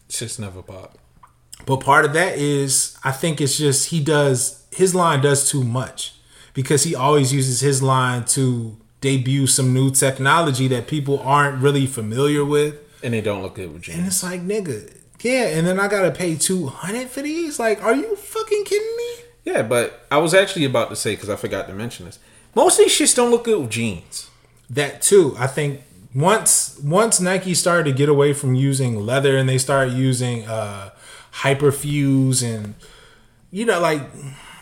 [0.07, 0.97] It's just never popped.
[1.67, 5.63] But part of that is I think it's just he does his line does too
[5.63, 6.15] much
[6.53, 11.85] because he always uses his line to debut some new technology that people aren't really
[11.85, 12.75] familiar with.
[13.03, 13.97] And they don't look good with jeans.
[13.97, 17.59] And it's like, nigga, Yeah, and then I gotta pay two hundred for these.
[17.59, 19.09] Like, are you fucking kidding me?
[19.45, 22.19] Yeah, but I was actually about to say because I forgot to mention this.
[22.55, 24.29] Most of these shits don't look good with jeans.
[24.69, 25.35] That too.
[25.39, 25.81] I think
[26.13, 30.89] once once Nike started to get away from using leather and they started using uh
[31.33, 32.75] hyperfuse and
[33.51, 34.01] you know like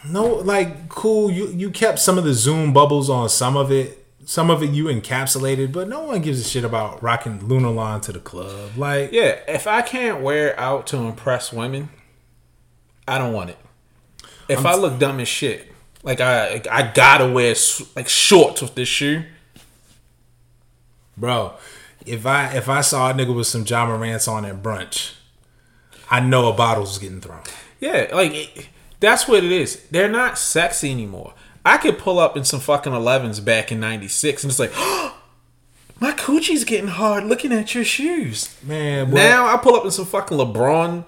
[0.05, 4.05] no like cool you you kept some of the zoom bubbles on some of it
[4.25, 8.11] some of it you encapsulated but no one gives a shit about rocking lunarlon to
[8.11, 11.89] the club like Yeah, if I can't wear it out to impress women,
[13.07, 13.57] I don't want it.
[14.49, 15.71] If i look dumb as shit,
[16.03, 17.55] like I I gotta wear
[17.95, 19.23] like shorts with this shoe.
[21.17, 21.53] bro
[22.05, 25.13] if i if i saw a nigga with some ja morant's on at brunch
[26.11, 27.41] i know a bottle's getting thrown
[27.79, 29.83] Yeah, like that's what it is.
[29.91, 31.33] They're not sexy anymore.
[31.65, 34.71] I could pull up in some fucking 11s back in 96 and it's like,
[35.99, 38.55] my coochie's getting hard looking at your shoes.
[38.63, 41.03] man boy, Now I pull up in some fucking LeBron,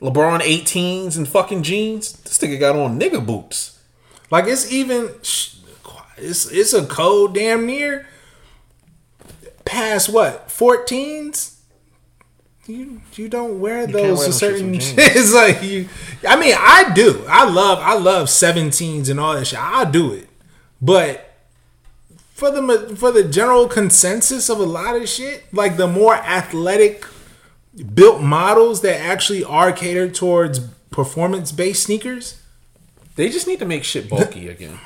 [0.00, 2.12] LeBron 18s and fucking jeans.
[2.12, 3.78] This nigga got on nigga boots.
[4.30, 5.10] Like it's even
[6.16, 8.06] it's it's a code damn near
[9.64, 11.57] past what 14s.
[12.68, 14.98] You you don't wear those wear to them shits certain.
[14.98, 15.88] it's like you.
[16.28, 17.24] I mean, I do.
[17.26, 19.58] I love I love 17s and all that shit.
[19.58, 20.28] I do it,
[20.82, 21.34] but
[22.34, 27.06] for the for the general consensus of a lot of shit, like the more athletic
[27.94, 32.42] built models that actually are catered towards performance based sneakers,
[33.16, 34.78] They just need to make shit bulky again.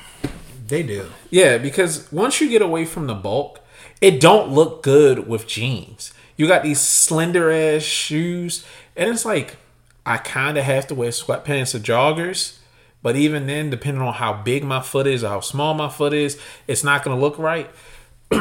[0.67, 1.07] they do.
[1.29, 3.59] Yeah, because once you get away from the bulk,
[3.99, 6.13] it don't look good with jeans.
[6.37, 8.65] You got these slender ass shoes,
[8.95, 9.57] and it's like
[10.05, 12.57] I kind of have to wear sweatpants or joggers.
[13.01, 16.13] But even then, depending on how big my foot is or how small my foot
[16.13, 17.69] is, it's not gonna look right.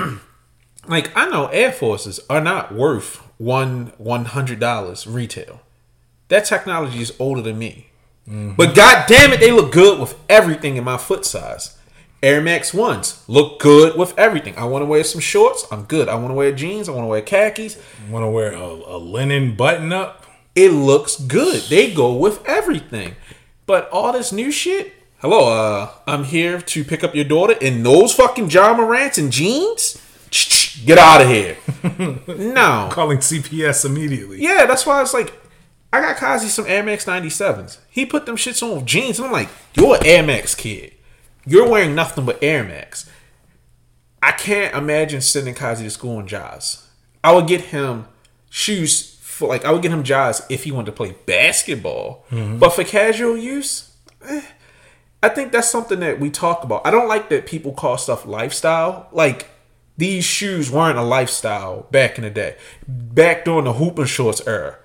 [0.89, 5.61] like I know Air Forces are not worth one one hundred dollars retail.
[6.29, 7.89] That technology is older than me.
[8.29, 8.53] Mm-hmm.
[8.57, 11.77] But god damn it, they look good with everything in my foot size.
[12.23, 14.57] Air Max ones look good with everything.
[14.57, 15.67] I want to wear some shorts.
[15.73, 16.09] I'm good.
[16.09, 16.89] I want to wear jeans.
[16.89, 17.77] I want to wear khakis.
[17.77, 20.25] I want to wear a, a linen button up?
[20.55, 21.63] It looks good.
[21.63, 23.17] They go with everything.
[23.67, 24.93] But all this new shit.
[25.19, 29.33] Hello, uh, I'm here to pick up your daughter in those fucking Ja Morant's and
[29.33, 30.01] jeans.
[30.85, 31.57] Get out of here.
[32.29, 32.89] no.
[32.93, 34.41] Calling CPS immediately.
[34.41, 35.33] Yeah, that's why it's like
[35.93, 37.79] I got Kazi some Air Max 97s.
[37.91, 40.93] He put them shits on with jeans, and I'm like, you're an Air Max kid.
[41.47, 43.09] You're wearing nothing but Air Max.
[44.23, 46.87] I can't imagine sending Kazi to school in Jaws.
[47.25, 48.07] I would get him
[48.51, 52.25] shoes for like I would get him Jaws if he wanted to play basketball.
[52.31, 53.93] But for casual use,
[54.29, 54.43] eh,
[55.23, 56.87] I think that's something that we talk about.
[56.87, 59.09] I don't like that people call stuff lifestyle.
[59.13, 59.49] Like
[59.97, 62.57] these shoes weren't a lifestyle back in the day.
[62.87, 64.79] Back during the hooping shorts era.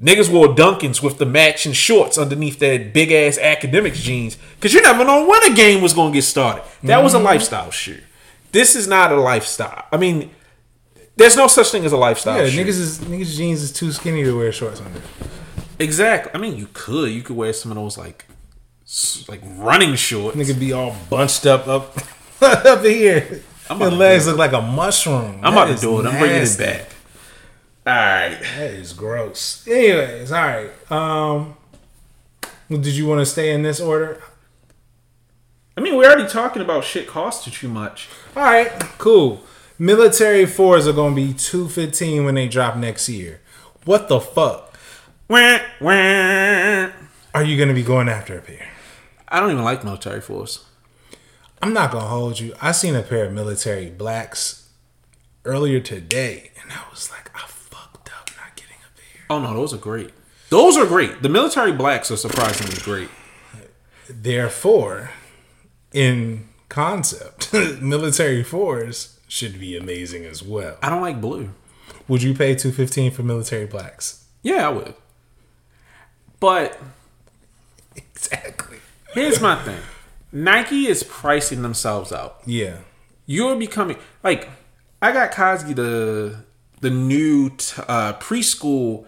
[0.00, 4.38] Niggas wore Dunkins with the matching shorts underneath that big ass Akademiks jeans.
[4.60, 6.62] Cause you never know when a game was gonna get started.
[6.84, 7.26] That was a mm-hmm.
[7.26, 8.00] lifestyle shoe.
[8.52, 9.86] This is not a lifestyle.
[9.90, 10.30] I mean,
[11.16, 12.64] there's no such thing as a lifestyle Yeah, shoe.
[12.64, 15.02] niggas is niggas jeans is too skinny to wear shorts under.
[15.80, 16.30] Exactly.
[16.32, 17.10] I mean, you could.
[17.10, 18.24] You could wear some of those like,
[19.28, 20.36] like running shorts.
[20.36, 21.96] Nigga be all bunched up up
[22.40, 23.42] up here.
[23.68, 25.40] I'm Your legs do look like a mushroom.
[25.42, 26.06] I'm That about to do it.
[26.06, 26.88] I'm bringing it back.
[27.88, 28.38] All right.
[28.40, 29.66] That is gross.
[29.66, 30.92] Anyways, all right.
[30.92, 31.56] Um,
[32.68, 34.22] did you want to stay in this order?
[35.76, 38.08] I mean, we're already talking about shit costing too much.
[38.36, 39.42] All right, cool.
[39.78, 43.40] Military fours are gonna be two fifteen when they drop next year.
[43.84, 44.76] What the fuck
[45.28, 46.90] Wah, wah.
[47.34, 48.68] are you gonna be going after a pair?
[49.28, 50.64] I don't even like military fours.
[51.62, 52.54] I'm not gonna hold you.
[52.60, 54.68] I seen a pair of military blacks
[55.44, 59.17] earlier today, and I was like, I fucked up not getting a pair.
[59.30, 60.10] Oh no, those are great.
[60.50, 61.22] Those are great.
[61.22, 63.08] The military blacks are surprisingly great.
[64.08, 65.10] Therefore,
[65.92, 70.78] in concept, military fours should be amazing as well.
[70.82, 71.50] I don't like blue.
[72.08, 74.24] Would you pay two fifteen for military blacks?
[74.42, 74.94] Yeah, I would.
[76.40, 76.78] But
[77.96, 78.78] Exactly.
[79.12, 79.80] here's my thing.
[80.32, 82.40] Nike is pricing themselves out.
[82.46, 82.78] Yeah.
[83.26, 84.48] You're becoming like
[85.02, 86.44] I got Kazi the
[86.80, 89.04] the new t- uh, preschool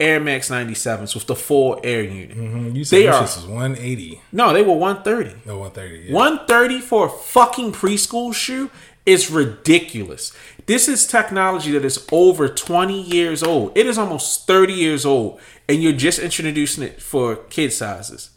[0.00, 2.30] Air Max 97s with the full air unit.
[2.36, 2.74] Mm-hmm.
[2.74, 4.20] You said They this are one eighty.
[4.32, 5.42] no, they were 130.
[5.46, 6.06] No one thirty.
[6.08, 6.14] Yeah.
[6.14, 8.70] 130 for a fucking preschool shoe
[9.04, 10.32] is ridiculous.
[10.66, 13.76] This is technology that is over 20 years old.
[13.76, 18.30] It is almost 30 years old, and you're just introducing it for kid sizes.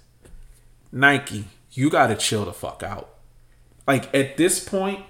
[0.91, 3.10] Nike, you gotta chill the fuck out.
[3.88, 5.04] Like at this point,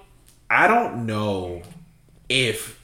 [0.49, 1.61] I don't know
[2.29, 2.79] if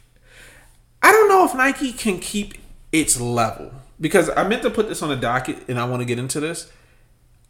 [1.01, 2.55] I don't know if Nike can keep
[2.91, 6.05] its level because I meant to put this on the docket and I want to
[6.05, 6.71] get into this.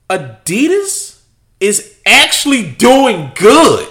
[0.10, 1.22] Adidas
[1.60, 3.88] is actually doing good.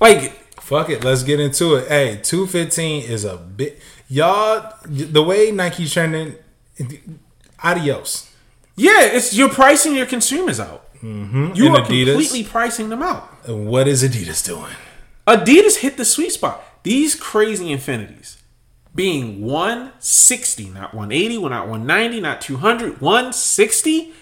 [0.00, 1.88] Like Fuck it, let's get into it.
[1.88, 4.72] Hey, two fifteen is a bit y'all.
[4.86, 6.36] The way Nike's trending,
[7.62, 8.30] adios.
[8.74, 10.86] Yeah, it's you're pricing your consumers out.
[11.02, 11.52] Mm-hmm.
[11.54, 12.06] You And are Adidas?
[12.14, 13.28] completely pricing them out.
[13.46, 14.72] And what is Adidas doing?
[15.26, 16.64] Adidas hit the sweet spot.
[16.82, 18.38] These crazy infinities
[18.94, 24.12] being 160, not 180, not 190, not 200, 160.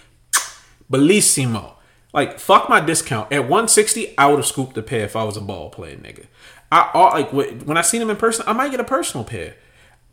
[0.91, 1.73] Bellissimo.
[2.13, 3.31] Like, fuck my discount.
[3.31, 6.25] At 160, I would have scooped a pair if I was a ball player, nigga.
[6.71, 9.55] I I- like when I seen them in person, I might get a personal pair.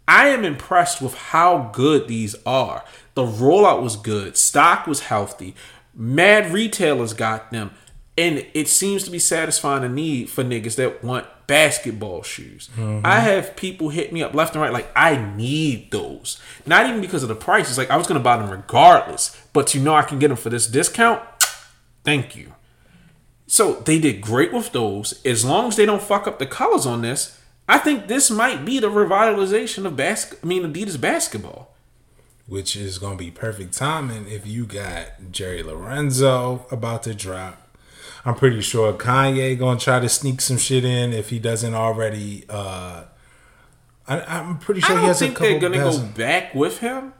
[0.09, 2.85] I am impressed with how good these are.
[3.14, 4.37] The rollout was good.
[4.37, 5.55] Stock was healthy.
[5.94, 7.70] Mad retailers got them.
[8.20, 12.68] And it seems to be satisfying a need for niggas that want basketball shoes.
[12.76, 13.00] Mm-hmm.
[13.02, 16.38] I have people hit me up left and right like I need those.
[16.66, 17.70] Not even because of the price.
[17.70, 19.35] It's like I was gonna buy them regardless.
[19.54, 21.22] But you know I can get them for this discount.
[22.04, 22.52] Thank you.
[23.46, 25.24] So they did great with those.
[25.24, 28.66] As long as they don't fuck up the colors on this, I think this might
[28.66, 30.40] be the revitalization of basket.
[30.44, 31.74] I mean Adidas basketball.
[32.46, 37.69] Which is gonna be perfect timing if you got Jerry Lorenzo about to drop.
[38.24, 42.44] I'm pretty sure Kanye gonna try to sneak some shit in if he doesn't already.
[42.48, 43.04] uh
[44.09, 45.46] I, I'm pretty sure I he has a couple.
[45.46, 47.14] they're gonna go back with him,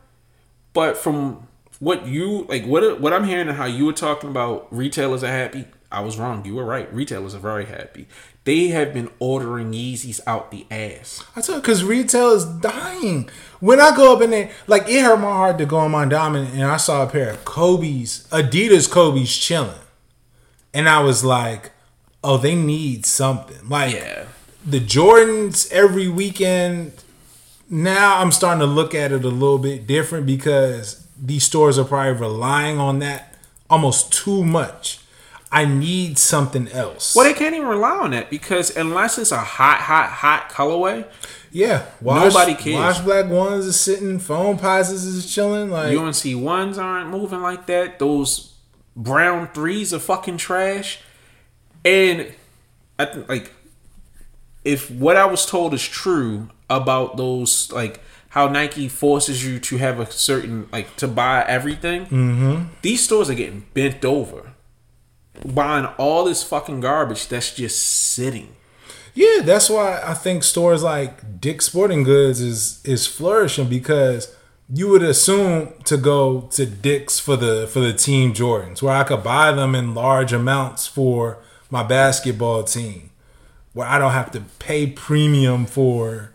[0.73, 1.47] but from
[1.79, 5.29] what you like, what what I'm hearing and how you were talking about, retailers are
[5.29, 5.67] happy.
[5.93, 6.45] I was wrong.
[6.45, 6.93] You were right.
[6.95, 8.07] Retailers are very happy.
[8.45, 11.25] They have been ordering Yeezys out the ass.
[11.35, 13.29] I tell you, because retail is dying.
[13.59, 16.05] When I go up in there, like it hurt my heart to go on my
[16.07, 19.75] diamond and I saw a pair of Kobe's, Adidas Kobe's chilling.
[20.73, 21.73] And I was like,
[22.23, 23.69] oh, they need something.
[23.69, 24.25] Like Yeah.
[24.65, 26.93] the Jordans every weekend.
[27.69, 31.85] Now I'm starting to look at it a little bit different because these stores are
[31.85, 33.35] probably relying on that
[33.69, 34.99] almost too much.
[35.53, 37.15] I need something else.
[37.17, 41.05] Well, they can't even rely on that because unless it's a hot, hot, hot colorway,
[41.53, 42.77] Yeah, wash, Nobody cares.
[42.77, 45.69] Wash black ones is sitting, Foamposites is chilling.
[45.71, 47.99] Like UNC ones aren't moving like that.
[47.99, 48.50] Those
[48.97, 51.01] brown threes are fucking trash.
[51.85, 52.33] And
[52.99, 53.53] I think like
[54.65, 58.01] if what I was told is true about those like
[58.31, 62.65] how Nike forces you to have a certain like to buy everything, Mm-hmm.
[62.83, 64.53] these stores are getting bent over,
[65.45, 68.55] buying all this fucking garbage that's just sitting.
[69.15, 74.33] yeah, that's why I think stores like Dick's Sporting Goods is is flourishing because
[74.73, 79.05] you would assume to go to Dick's for the for the team Jordans where I
[79.05, 81.39] could buy them in large amounts for
[81.71, 83.11] my basketball team,
[83.73, 86.33] where I don't have to pay premium for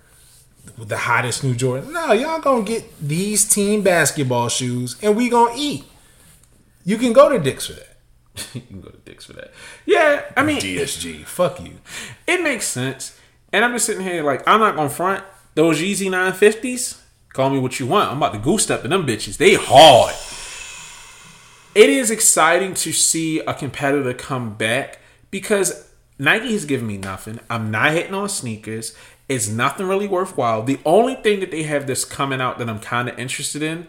[0.78, 1.94] the hottest new Jordan.
[1.94, 5.86] No, y'all gonna get these team basketball shoes and we gonna eat.
[6.84, 7.98] You can go to Dick's for that.
[8.54, 9.54] you can go to Dick's for that.
[9.86, 11.80] Yeah, I mean DSG, fuck you.
[12.28, 13.18] it makes sense.
[13.54, 17.00] And I'm just sitting here like I'm not gonna front those Yeezy 950s.
[17.36, 18.10] Call me what you want.
[18.10, 19.36] I'm about to goose step to them bitches.
[19.36, 20.16] They hard.
[21.76, 25.00] It is exciting to see a competitor come back
[25.32, 27.42] because Nike has given me nothing.
[27.50, 28.96] I'm not hitting on sneakers.
[29.28, 30.64] It's nothing really worthwhile.
[30.64, 33.88] The only thing that they have that's coming out that I'm kind of interested in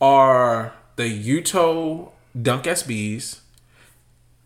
[0.00, 2.10] are the Yuto
[2.42, 3.38] Dunk SBs,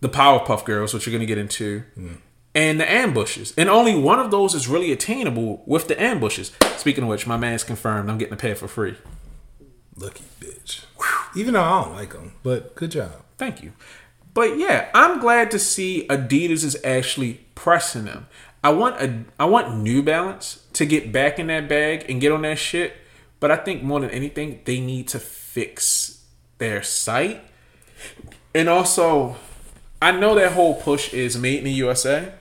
[0.03, 2.19] the Powerpuff Girls, which you're going to get into, mm.
[2.55, 3.55] And the ambushes.
[3.57, 6.53] And only one of those is really attainable with the ambushes.
[6.77, 8.97] Speaking of which, my man's confirmed I'm getting a pair for free.
[9.97, 10.85] Lucky bitch.
[11.35, 13.12] Even though I don't like them, but good job.
[13.38, 13.73] Thank you.
[14.35, 18.27] But yeah, I'm glad to see Adidas is actually pressing them.
[18.65, 22.33] I want a I want New Balance to get back in that bag and get
[22.33, 22.97] on that shit.
[23.41, 26.25] But I think more than anything, they need to fix
[26.59, 27.43] their site.
[28.55, 29.37] And also,
[30.01, 32.33] I know that whole push is made in the USA.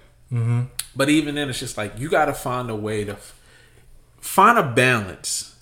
[0.96, 3.34] But even then, it's just like you got to find a way to f-
[4.20, 5.56] find a balance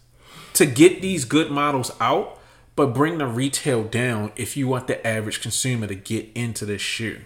[0.53, 2.39] to get these good models out,
[2.75, 6.81] but bring the retail down if you want the average consumer to get into this
[6.81, 7.21] shoe.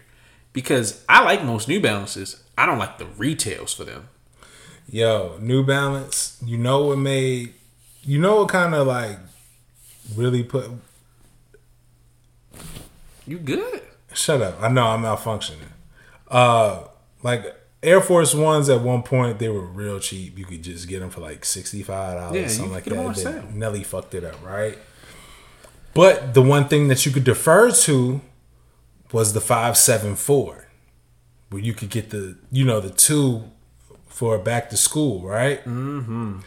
[0.53, 4.07] Because I like most New Balances, I don't like the retails for them.
[4.89, 7.53] Yo, New Balance, you know what made
[8.05, 9.17] you know what kind of like
[10.15, 10.69] really put
[13.25, 13.81] You good?
[14.13, 14.61] shut up.
[14.61, 15.71] I know I'm malfunctioning.
[16.27, 16.83] Uh
[17.23, 20.37] like Air Force Ones at one point they were real cheap.
[20.37, 22.97] You could just get them for like sixty five dollars, Yeah, something like that.
[22.97, 23.43] on Then sale.
[23.53, 24.77] Nelly fucked it up, right?
[25.93, 28.21] But the one thing that you could defer to
[29.11, 30.67] was the five seven four,
[31.49, 33.43] where you could get the you know the two
[34.07, 35.59] for back to school, right?
[35.65, 36.39] Mm-hmm.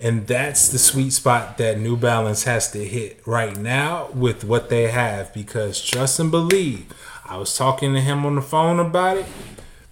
[0.00, 4.68] And that's the sweet spot that New Balance has to hit right now with what
[4.68, 6.92] they have because trust and believe.
[7.24, 9.26] I was talking to him on the phone about it.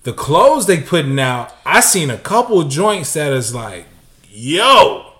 [0.03, 3.87] The clothes they putting out, I seen a couple joints that is like,
[4.31, 5.13] yo,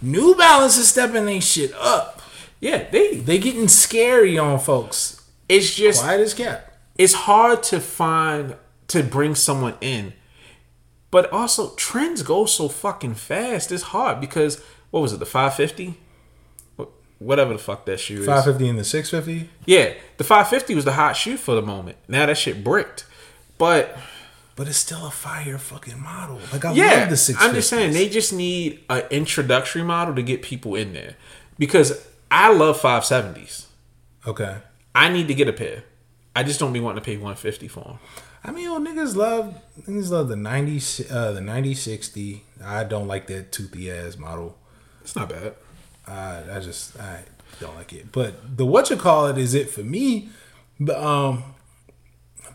[0.00, 2.22] New Balance is stepping they shit up.
[2.60, 3.16] Yeah, they.
[3.16, 5.22] They getting scary on folks.
[5.48, 6.78] It's just Quiet as cat.
[6.96, 8.56] it's hard to find
[8.88, 10.14] to bring someone in,
[11.10, 13.70] but also trends go so fucking fast.
[13.70, 15.18] It's hard because what was it?
[15.18, 15.98] The five fifty,
[17.18, 18.26] whatever the fuck that shoe is.
[18.26, 19.50] 550 and the 650.
[19.66, 21.98] Yeah, the five fifty was the hot shoe for the moment.
[22.08, 23.04] Now that shit bricked,
[23.58, 23.98] but
[24.56, 26.40] But it's still a fire fucking model.
[26.52, 27.48] Like I yeah, love the 650.
[27.48, 31.16] I'm just saying they just need an introductory model to get people in there
[31.58, 33.66] because I love five seventies.
[34.26, 34.58] Okay.
[34.94, 35.82] I need to get a pair.
[36.36, 37.98] I just don't be wanting to pay one fifty for them.
[38.44, 42.44] I mean, yo, niggas love niggas love the 90 uh the 9060.
[42.62, 44.56] I don't like that toothy ass model.
[45.00, 45.54] It's not bad.
[46.06, 47.24] I I just I
[47.60, 48.12] don't like it.
[48.12, 50.28] But the what you call it is it for me.
[50.78, 51.42] But um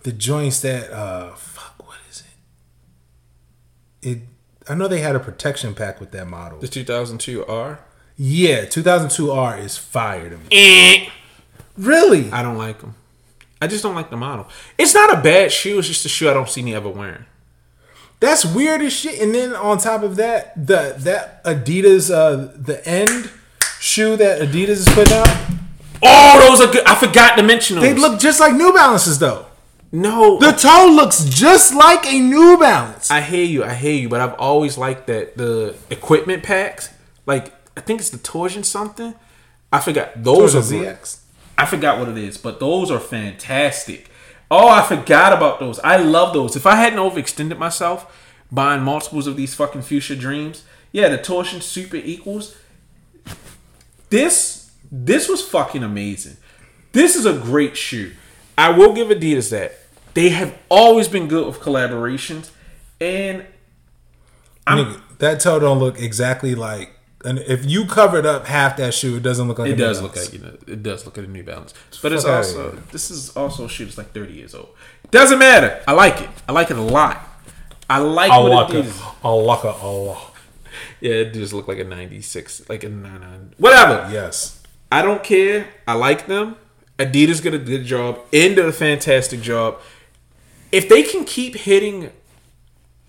[0.03, 1.78] the joints that uh fuck
[4.01, 4.19] it?
[4.67, 6.59] I know they had a protection pack with that model.
[6.59, 7.79] The 2002 R.
[8.17, 10.43] Yeah, 2002R is fire to me.
[10.51, 11.09] Eh.
[11.77, 12.29] Really?
[12.31, 12.95] I don't like them.
[13.61, 14.47] I just don't like the model.
[14.77, 15.79] It's not a bad shoe.
[15.79, 17.25] It's just a shoe I don't see me ever wearing.
[18.19, 19.21] That's weird as shit.
[19.21, 23.29] And then on top of that, the that Adidas uh the end
[23.79, 25.29] shoe that Adidas is putting out,
[26.03, 26.85] Oh, those are good.
[26.85, 27.83] I forgot to mention those.
[27.83, 29.45] they look just like New Balances though.
[29.91, 30.39] No.
[30.39, 33.09] The toe looks just like a New Balance.
[33.09, 33.63] I hear you.
[33.63, 34.09] I hear you.
[34.09, 36.93] But I've always liked that the equipment packs.
[37.25, 39.15] Like I think it's the torsion something.
[39.71, 40.23] I forgot.
[40.23, 40.75] Those Those are.
[40.75, 41.19] ZX.
[41.57, 44.09] I forgot what it is, but those are fantastic.
[44.49, 45.77] Oh, I forgot about those.
[45.79, 46.55] I love those.
[46.55, 51.61] If I hadn't overextended myself buying multiples of these fucking fuchsia dreams, yeah, the torsion
[51.61, 52.55] super equals.
[54.09, 56.37] This this was fucking amazing.
[56.93, 58.13] This is a great shoe.
[58.57, 59.78] I will give Adidas that.
[60.13, 62.51] They have always been good with collaborations,
[62.99, 63.45] and
[64.67, 66.91] Nigga, that toe don't look exactly like.
[67.25, 69.83] And if you covered up half that shoe, it doesn't look like it a New
[69.83, 70.33] does look Balance.
[70.33, 73.11] like you know it does look like a New Balance, but it's Fuck also this
[73.11, 74.69] is also a shoe that's like thirty years old.
[75.11, 75.81] Doesn't matter.
[75.87, 76.29] I like it.
[76.47, 77.21] I like it a lot.
[77.89, 79.01] I like I what it is.
[79.23, 80.33] I like it a lot.
[81.01, 83.53] Yeah, it does look like a ninety six, like a nine nine.
[83.57, 84.09] Whatever.
[84.13, 84.61] Yes.
[84.91, 85.67] I don't care.
[85.87, 86.55] I like them.
[86.97, 88.19] Adidas did a good job.
[88.31, 89.79] End did a fantastic job.
[90.71, 92.11] If they can keep hitting,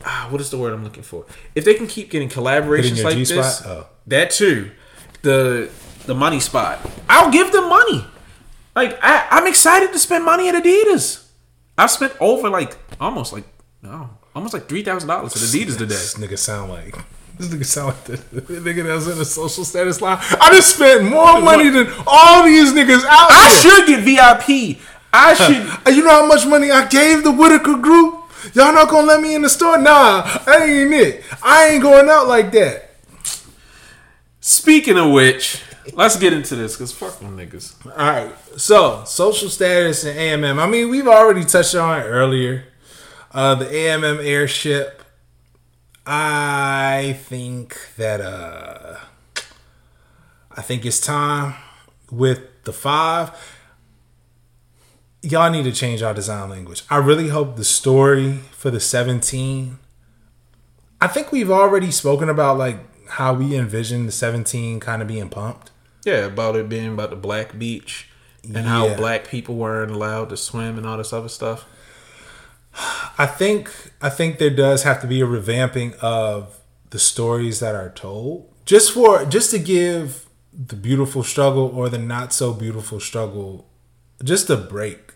[0.04, 1.26] ah, what is the word I'm looking for?
[1.54, 3.36] If they can keep getting collaborations like G-spot?
[3.44, 3.86] this, Oh.
[4.06, 4.70] that too,
[5.22, 5.70] the
[6.06, 8.04] the money spot, I'll give them money.
[8.74, 11.26] Like I, I'm excited to spend money at Adidas.
[11.76, 13.44] I've spent over like almost like
[13.82, 15.94] no, almost like three thousand dollars at Adidas today.
[15.94, 16.94] This nigga sound like
[17.38, 20.18] this nigga sound like the, the nigga that was in the social status line.
[20.40, 24.78] I just spent more money than all these niggas out I should get VIP.
[25.12, 25.94] I should.
[25.94, 28.20] You know how much money I gave the Whitaker group?
[28.54, 29.78] Y'all not gonna let me in the store?
[29.78, 31.24] Nah, that ain't it.
[31.42, 32.90] I ain't going out like that.
[34.40, 35.62] Speaking of which,
[35.94, 37.74] let's get into this because fuck them niggas.
[37.86, 38.34] All right.
[38.56, 40.58] So social status and AMM.
[40.58, 42.64] I mean, we've already touched on it earlier.
[43.32, 45.02] Uh, the AMM airship.
[46.06, 48.96] I think that uh,
[50.56, 51.54] I think it's time
[52.10, 53.30] with the five.
[55.22, 56.82] Y'all need to change our design language.
[56.88, 59.78] I really hope the story for the 17.
[61.00, 62.78] I think we've already spoken about like
[63.10, 65.70] how we envision the 17 kind of being pumped.
[66.04, 68.08] Yeah, about it being about the black beach
[68.42, 71.66] and how black people weren't allowed to swim and all this other stuff.
[73.18, 76.60] I think I think there does have to be a revamping of
[76.90, 81.98] the stories that are told, just for just to give the beautiful struggle or the
[81.98, 83.66] not so beautiful struggle
[84.22, 85.09] just a break.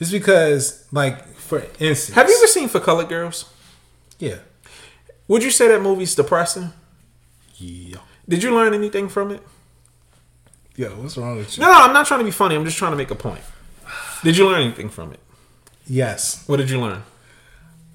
[0.00, 3.44] It's because, like, for instance, Have you ever seen For Colored Girls?
[4.18, 4.38] Yeah,
[5.28, 6.72] Would you say that movie's depressing?
[7.56, 7.98] yeah,
[8.28, 9.42] Did you learn anything from it?
[10.76, 10.88] Yeah.
[10.88, 11.62] what's wrong with you?
[11.62, 12.54] No, no, I'm not trying to be funny.
[12.56, 13.42] I'm just trying to make a point.
[14.24, 15.20] Did you learn anything from it?
[15.86, 17.02] Yes, What did you learn?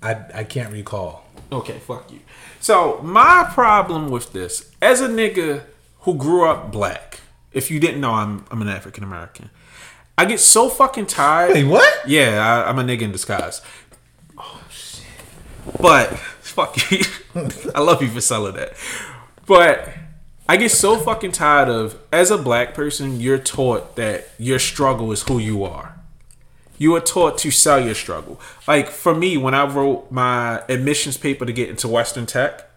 [0.04, 1.26] I I can't recall.
[1.52, 2.20] Okay, fuck you.
[2.60, 5.64] So my problem with this, as a nigga
[6.02, 7.22] who grew up black,
[7.54, 9.50] if you didn't know, I'm I'm an African American.
[10.18, 11.54] I get so fucking tired.
[11.54, 12.08] Wait, what?
[12.08, 13.62] Yeah, I, I'm a nigga in disguise.
[14.38, 15.06] Oh shit!
[15.80, 17.02] But fuck you.
[17.74, 18.74] I love you for selling that.
[19.46, 19.90] But
[20.48, 25.12] I get so fucking tired of as a black person, you're taught that your struggle
[25.12, 26.00] is who you are.
[26.78, 28.40] You are taught to sell your struggle.
[28.68, 32.70] Like for me, when I wrote my admissions paper to get into Western Tech,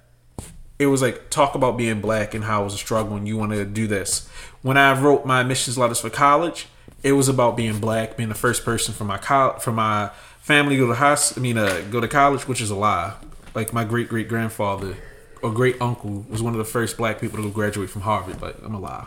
[0.79, 3.37] it was like talk about being black and how it was a struggle and you
[3.37, 4.29] want to do this.
[4.63, 6.69] When I wrote my admissions letters for college,
[7.03, 10.77] it was about being black, being the first person from my col- from my family
[10.77, 11.17] to go to high.
[11.37, 13.15] I mean, uh, go to college, which is a lie.
[13.55, 14.97] Like my great great grandfather
[15.43, 18.41] or great uncle was one of the first black people to graduate from Harvard.
[18.41, 19.07] But I'm a lie.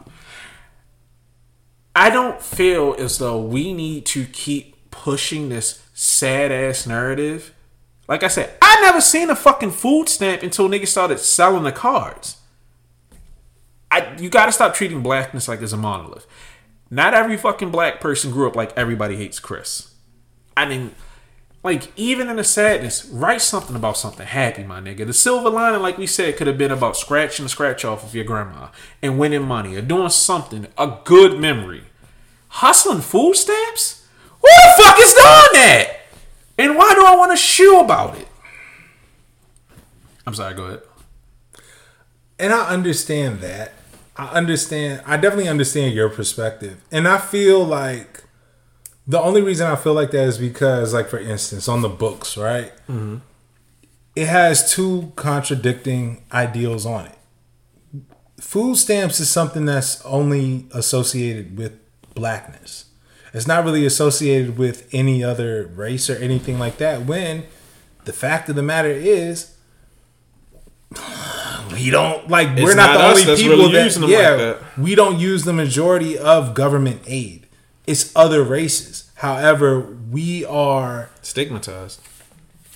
[1.96, 7.54] I don't feel as though we need to keep pushing this sad ass narrative.
[8.08, 11.72] Like I said, I never seen a fucking food stamp until niggas started selling the
[11.72, 12.38] cards.
[13.90, 16.26] I you gotta stop treating blackness like it's a monolith.
[16.94, 19.96] Not every fucking black person grew up like everybody hates Chris.
[20.58, 20.94] I mean,
[21.64, 25.08] like even in the sadness, write something about something happy, my nigga.
[25.08, 28.14] The silver lining, like we said, could have been about scratching the scratch off of
[28.14, 28.68] your grandma
[29.02, 31.86] and winning money or doing something, a good memory.
[32.50, 34.06] Hustling food stamps?
[34.42, 35.98] Who the fuck is doing that?
[36.58, 38.28] And why do I want to shoe about it?
[40.28, 40.82] I'm sorry, go ahead.
[42.38, 43.72] and I understand that.
[44.16, 45.02] I understand.
[45.06, 48.24] I definitely understand your perspective, and I feel like
[49.08, 52.38] the only reason I feel like that is because, like, for instance, on the books,
[52.38, 52.72] right?
[52.88, 53.18] Mm-hmm.
[54.16, 57.18] It has two contradicting ideals on it.
[58.40, 61.78] Food stamps is something that's only associated with
[62.14, 62.86] blackness.
[63.34, 67.06] It's not really associated with any other race or anything like that.
[67.06, 67.46] When
[68.04, 69.56] the fact of the matter is,
[71.74, 74.36] we don't like we're not, not the only people really that using them like yeah
[74.36, 74.78] that.
[74.78, 77.48] we don't use the majority of government aid.
[77.88, 79.12] It's other races.
[79.16, 82.00] However, we are Stigmatized.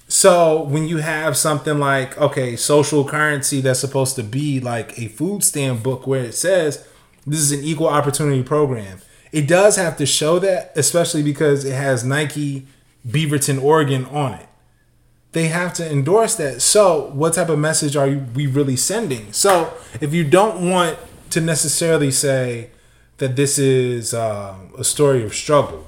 [0.07, 5.07] so when you have something like okay, social currency that's supposed to be like a
[5.07, 6.87] food stamp book where it says
[7.25, 8.99] this is an equal opportunity program,
[9.31, 12.67] it does have to show that, especially because it has Nike
[13.07, 14.47] Beaverton, Oregon on it.
[15.36, 16.61] They have to endorse that.
[16.61, 19.33] So, what type of message are we really sending?
[19.33, 20.97] So, if you don't want
[21.31, 22.69] to necessarily say
[23.17, 25.86] that this is um, a story of struggle,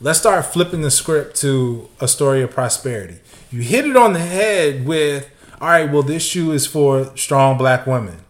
[0.00, 3.20] let's start flipping the script to a story of prosperity.
[3.52, 7.56] You hit it on the head with, all right, well, this shoe is for strong
[7.56, 8.24] black women.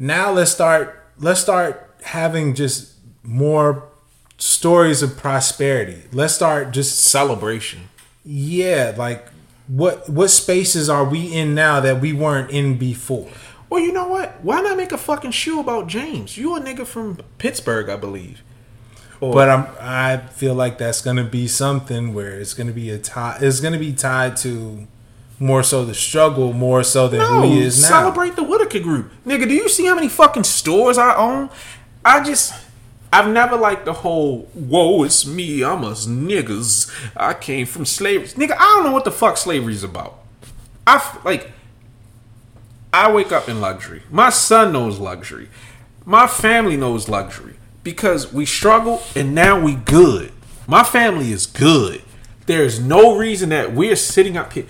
[0.00, 3.88] Now let's start let's start having just more
[4.36, 6.02] stories of prosperity.
[6.10, 7.88] Let's start just Celebration.
[8.26, 9.26] Yeah, like
[9.68, 13.30] what what spaces are we in now that we weren't in before?
[13.70, 14.42] Well, you know what?
[14.44, 16.36] Why not make a fucking shoe about James?
[16.36, 18.42] You a nigga from Pittsburgh, I believe.
[19.20, 22.98] Or, But I'm I feel like that's gonna be something where it's gonna be a
[22.98, 23.38] tie.
[23.40, 24.86] It's gonna be tied to
[25.38, 27.88] more so the struggle, more so than no, who he is now.
[27.88, 29.48] celebrate the Whitaker Group, nigga.
[29.48, 31.50] Do you see how many fucking stores I own?
[32.04, 32.54] I just,
[33.12, 36.90] I've never liked the whole "whoa, it's me, I'm a niggas.
[37.16, 40.18] I came from slavery." Nigga, I don't know what the fuck slavery's about.
[40.86, 41.52] I like,
[42.92, 44.02] I wake up in luxury.
[44.10, 45.48] My son knows luxury.
[46.04, 50.32] My family knows luxury because we struggle and now we good.
[50.66, 52.02] My family is good.
[52.46, 54.66] There's no reason that we're sitting up here.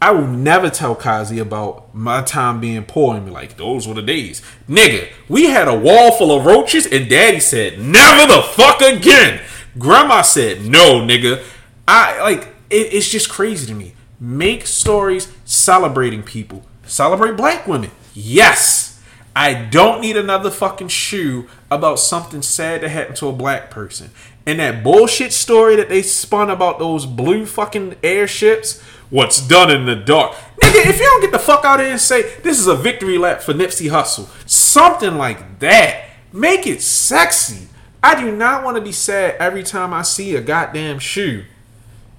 [0.00, 3.94] I will never tell Kazi about my time being poor and be like, those were
[3.94, 4.42] the days.
[4.68, 9.40] Nigga, we had a wall full of roaches and daddy said, never the fuck again.
[9.76, 11.42] Grandma said, no, nigga.
[11.88, 13.94] I like it, it's just crazy to me.
[14.20, 16.64] Make stories celebrating people.
[16.84, 17.90] Celebrate black women.
[18.14, 19.02] Yes.
[19.34, 24.10] I don't need another fucking shoe about something sad that happened to a black person.
[24.46, 29.86] And that bullshit story that they spun about those blue fucking airships, what's done in
[29.86, 30.32] the dark.
[30.62, 32.74] Nigga, if you don't get the fuck out of here and say this is a
[32.74, 37.68] victory lap for Nipsey Hussle, something like that, make it sexy.
[38.02, 41.44] I do not want to be sad every time I see a goddamn shoe.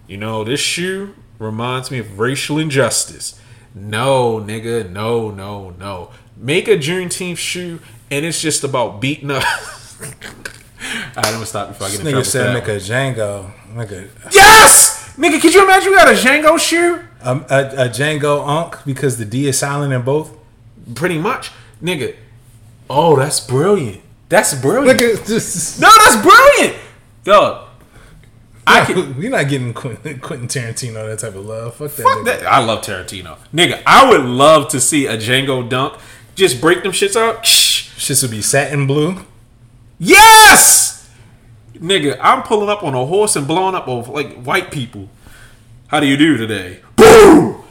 [0.08, 3.40] You know, this shoe reminds me of racial injustice.
[3.74, 6.12] No, nigga, no, no, no.
[6.36, 7.80] Make a Juneteenth shoe,
[8.10, 9.44] and it's just about beating up.
[11.16, 12.22] I don't stop before I get in trouble.
[12.22, 15.40] Nigga said make a Django, make a, yes, nigga.
[15.42, 17.04] Could you imagine we got a Django shoe?
[17.22, 20.36] a, a, a Django Unk because the D is silent in both.
[20.96, 21.52] Pretty much,
[21.84, 22.16] nigga.
[22.90, 24.02] Oh, that's brilliant.
[24.30, 25.00] That's brilliant.
[25.00, 26.78] Nigga, this No, that's brilliant,
[27.24, 27.68] dog.
[28.66, 29.18] I can.
[29.18, 31.76] We're not getting Quentin, Quentin Tarantino that type of love.
[31.76, 32.04] Fuck that.
[32.04, 32.26] Fuck nigga.
[32.26, 32.46] that.
[32.46, 33.38] I love Tarantino.
[33.54, 36.00] Nigga, I would love to see a Django dunk.
[36.36, 37.44] Just break them shits up.
[37.46, 37.90] Shh.
[37.98, 39.18] Shit would be satin blue.
[39.98, 40.89] Yes!
[41.82, 45.10] Nigga, I'm pulling up on a horse and blowing up over like white people.
[45.88, 46.82] How do you do today?
[46.96, 47.64] Boom!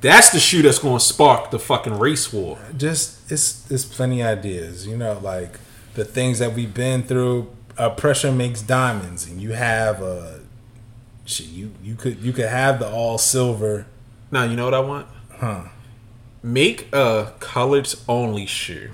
[0.00, 2.58] That's the shoe that's gonna spark the fucking race war.
[2.76, 4.86] Just it's it's plenty ideas.
[4.86, 5.58] You know, like
[5.94, 7.50] the things that we've been through.
[7.76, 10.40] Uh, pressure makes diamonds, and you have a
[11.24, 11.46] shit.
[11.46, 13.86] You you could you could have the all silver.
[14.32, 15.06] Now you know what I want?
[15.30, 15.64] Huh.
[16.42, 18.90] Make a colors only shoe.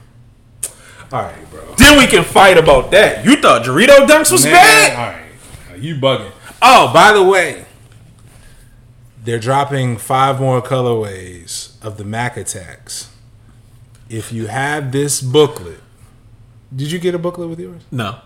[1.15, 1.75] All right, bro.
[1.77, 3.25] Then we can fight about that.
[3.25, 4.99] You thought Dorito Dunks was Man, bad?
[4.99, 5.31] All right,
[5.71, 6.33] uh, you bugging.
[6.61, 7.67] Oh, by the way,
[9.23, 13.11] they're dropping five more colorways of the Mac Attacks.
[14.11, 15.79] If you have this booklet,
[16.75, 17.83] did you get a booklet with yours?
[17.93, 18.19] No.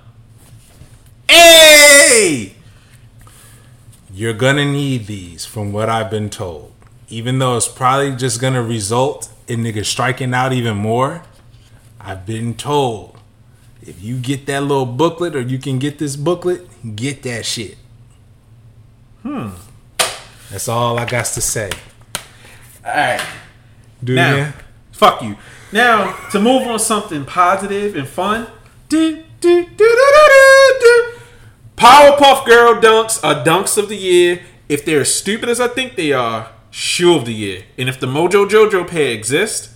[1.29, 2.55] Hey!
[4.11, 6.73] You're gonna need these, from what I've been told.
[7.11, 11.23] Even though it's probably just gonna result in niggas striking out even more,
[12.09, 13.19] I've been told
[13.83, 17.77] if you get that little booklet or you can get this booklet, get that shit.
[19.23, 19.51] Hmm.
[20.51, 21.71] That's all I got to say.
[22.83, 23.21] Alright.
[24.03, 24.53] Do Now, ya?
[24.91, 25.37] fuck you.
[25.71, 28.47] Now, to move on something positive and fun.
[28.89, 29.95] Do, do, do.
[31.77, 34.41] Powerpuff Girl dunks are dunks of the year.
[34.71, 37.65] If they're as stupid as I think they are, shoe of the year.
[37.77, 39.75] And if the Mojo Jojo pair exists,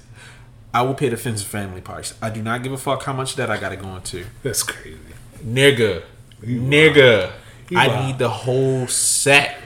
[0.75, 2.15] I will pay the Fins and Family price.
[2.23, 4.25] I do not give a fuck how much that I gotta go into.
[4.43, 4.99] That's crazy.
[5.45, 6.03] Nigga.
[6.43, 7.33] Nigga.
[7.69, 8.07] You I wild.
[8.07, 9.59] need the whole set.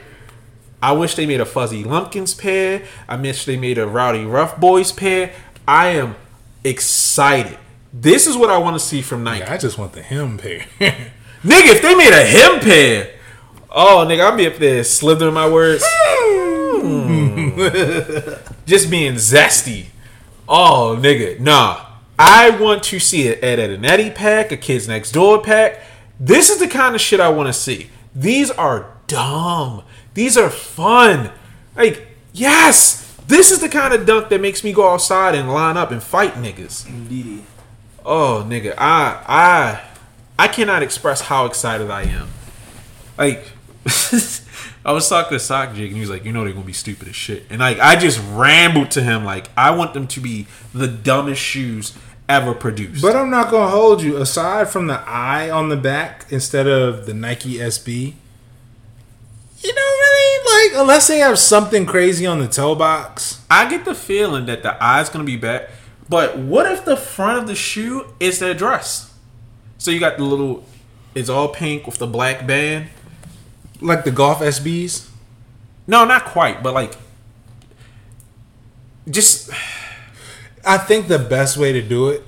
[0.82, 2.82] I wish they made a Fuzzy Lumpkins pair.
[3.08, 5.32] I wish they made a Rowdyruff Boys pair.
[5.66, 6.16] I am
[6.64, 7.58] excited.
[7.92, 9.44] This is what I want to see from Nike.
[9.44, 10.66] I just want the him pair.
[10.80, 13.10] Nigga, if they made a him pair,
[13.70, 15.84] oh nigga, I'll be up there slithering my words.
[15.86, 17.50] Hmm.
[18.66, 19.86] Just being zesty.
[20.48, 21.84] Oh nigga, nah.
[22.18, 25.82] I want to see it at an Eddie pack, a Kids Next Door pack.
[26.18, 27.90] This is the kind of shit I want to see.
[28.14, 29.82] These are dumb.
[30.14, 31.30] These are fun.
[31.76, 35.76] Like, yes, this is the kind of dunk that makes me go outside and line
[35.76, 36.88] up and fight niggas.
[36.88, 37.42] Indeed.
[38.04, 39.80] Oh, nigga, I I
[40.38, 42.28] I cannot express how excited I am.
[43.18, 43.50] Like,
[44.86, 46.72] I was talking to Sock Jig, and he was like, "You know they're gonna be
[46.72, 50.20] stupid as shit," and like I just rambled to him like, "I want them to
[50.20, 51.92] be the dumbest shoes
[52.28, 54.16] ever produced." but I'm not gonna hold you.
[54.16, 58.14] Aside from the eye on the back instead of the Nike SB,
[59.60, 63.40] you don't really like unless they have something crazy on the toe box.
[63.50, 65.68] I get the feeling that the eye's gonna be back.
[66.08, 69.12] But what if the front of the shoe is their dress?
[69.78, 70.64] So you got the little,
[71.16, 72.90] it's all pink with the black band.
[73.80, 75.08] Like the golf SBs.
[75.86, 76.96] No, not quite, but like,
[79.08, 79.50] just
[80.64, 82.24] I think the best way to do it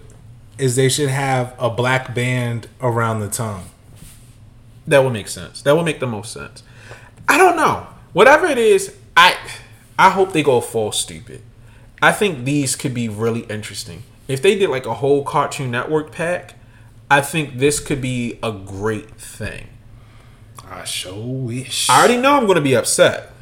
[0.59, 3.71] is they should have a black band around the tongue.
[4.87, 5.63] That would make sense.
[5.63, 6.63] That would make the most sense.
[7.29, 7.87] I don't know.
[8.13, 9.37] Whatever it is, I
[9.99, 11.43] I hope they go full stupid.
[12.01, 14.05] I think these could be really interesting.
[14.29, 16.55] If they did like a whole Cartoon Network pack,
[17.11, 19.69] I think this could be a great thing.
[20.71, 21.89] I sure wish.
[21.89, 23.33] I already know I'm going to be upset,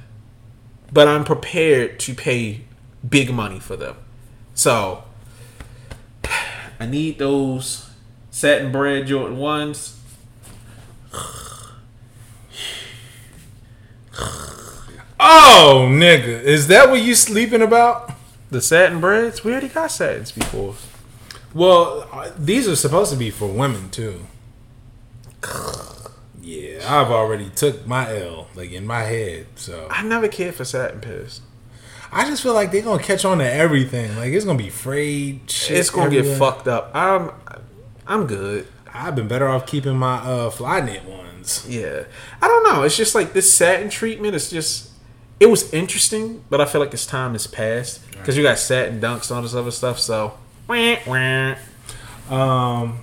[0.92, 2.62] but I'm prepared to pay
[3.08, 3.96] big money for them.
[4.54, 5.04] So
[6.78, 7.90] I need those
[8.30, 10.00] satin bred Jordan ones.
[15.18, 18.12] Oh, nigga, is that what you sleeping about?
[18.50, 20.74] The satin breds, we already got satins before.
[21.54, 24.26] Well, uh, these are supposed to be for women too.
[26.46, 30.64] Yeah, I've already took my L like in my head, so I never cared for
[30.64, 31.40] satin pairs.
[32.12, 34.14] I just feel like they're gonna catch on to everything.
[34.14, 35.50] Like it's gonna be frayed.
[35.50, 36.92] Shit It's gonna get fucked up.
[36.94, 37.32] I'm,
[38.06, 38.68] I'm good.
[38.94, 41.66] I've been better off keeping my uh fly knit ones.
[41.68, 42.04] Yeah,
[42.40, 42.84] I don't know.
[42.84, 44.36] It's just like this satin treatment.
[44.36, 44.90] It's just,
[45.40, 49.00] it was interesting, but I feel like its time has passed because you got satin
[49.00, 49.98] dunks and all this other stuff.
[49.98, 50.38] So,
[50.68, 51.56] wah, wah.
[52.30, 53.00] Um,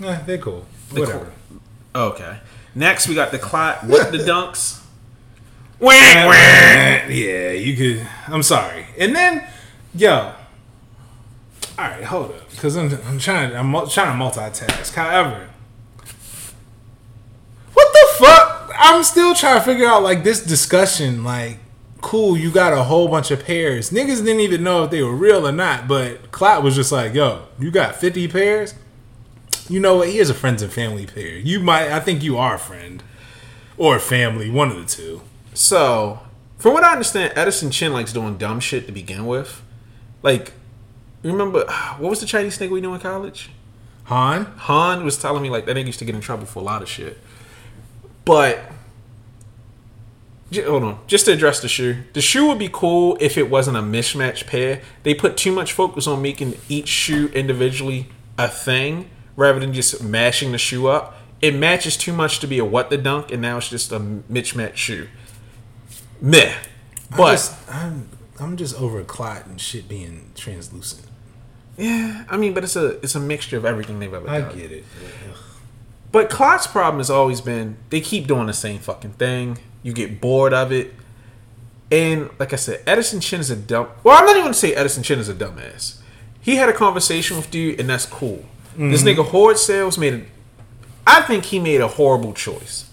[0.00, 0.66] yeah, they're cool.
[0.92, 1.32] They're Whatever.
[1.94, 2.38] Okay.
[2.74, 4.82] Next, we got the clot with the dunks.
[7.08, 8.06] Yeah, you could.
[8.28, 8.86] I'm sorry.
[8.98, 9.46] And then,
[9.94, 10.32] yo,
[11.76, 14.94] all right, hold up, because I'm I'm trying I'm trying to multitask.
[14.94, 15.48] However,
[17.72, 18.72] what the fuck?
[18.76, 21.24] I'm still trying to figure out like this discussion.
[21.24, 21.58] Like,
[22.00, 23.90] cool, you got a whole bunch of pairs.
[23.90, 25.88] Niggas didn't even know if they were real or not.
[25.88, 28.74] But Clot was just like, yo, you got 50 pairs.
[29.68, 30.08] You know what?
[30.08, 31.36] He is a friends and family pair.
[31.36, 31.90] You might.
[31.90, 33.02] I think you are a friend
[33.76, 35.22] or a family, one of the two.
[35.54, 36.20] So,
[36.58, 39.62] from what I understand, Edison Chen likes doing dumb shit to begin with.
[40.22, 40.52] Like,
[41.22, 41.64] remember
[41.98, 43.50] what was the Chinese nigga we knew in college?
[44.04, 44.44] Han.
[44.44, 46.82] Han was telling me like that nigga used to get in trouble for a lot
[46.82, 47.18] of shit.
[48.26, 48.60] But
[50.54, 52.02] hold on, just to address the shoe.
[52.12, 54.82] The shoe would be cool if it wasn't a mismatch pair.
[55.04, 60.02] They put too much focus on making each shoe individually a thing rather than just
[60.02, 61.16] mashing the shoe up.
[61.42, 64.00] It matches too much to be a what the dunk, and now it's just a
[64.00, 65.08] mismatch shoe.
[66.20, 66.52] Meh.
[67.12, 68.08] I But just- I'm-
[68.40, 71.02] I'm just over clot and shit being translucent.
[71.76, 74.42] Yeah, I mean, but it's a it's a mixture of everything they've ever done.
[74.50, 74.84] I get it.
[76.12, 79.58] But Clot's problem has always been they keep doing the same fucking thing.
[79.82, 80.94] You get bored of it.
[81.90, 83.88] And like I said, Edison Chen is a dumb.
[84.02, 85.96] Well, I'm not even gonna say Edison Chen is a dumbass.
[86.40, 88.44] He had a conversation with you, and that's cool.
[88.76, 89.20] This mm-hmm.
[89.20, 90.22] nigga Horde Sales made a.
[91.06, 92.90] I think he made a horrible choice.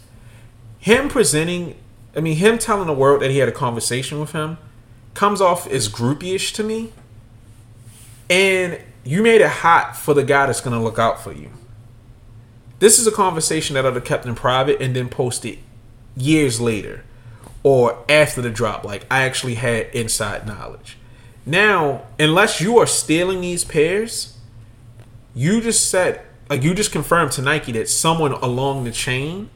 [0.79, 1.75] Him presenting,
[2.15, 4.57] I mean, him telling the world that he had a conversation with him,
[5.13, 6.91] comes off as groupie-ish to me.
[8.29, 11.51] And you made it hot for the guy that's gonna look out for you.
[12.79, 15.59] This is a conversation that I'd have kept in private and then posted
[16.15, 17.03] years later
[17.63, 18.84] or after the drop.
[18.84, 20.97] Like I actually had inside knowledge.
[21.45, 24.38] Now, unless you are stealing these pairs,
[25.34, 29.49] you just said like you just confirmed to Nike that someone along the chain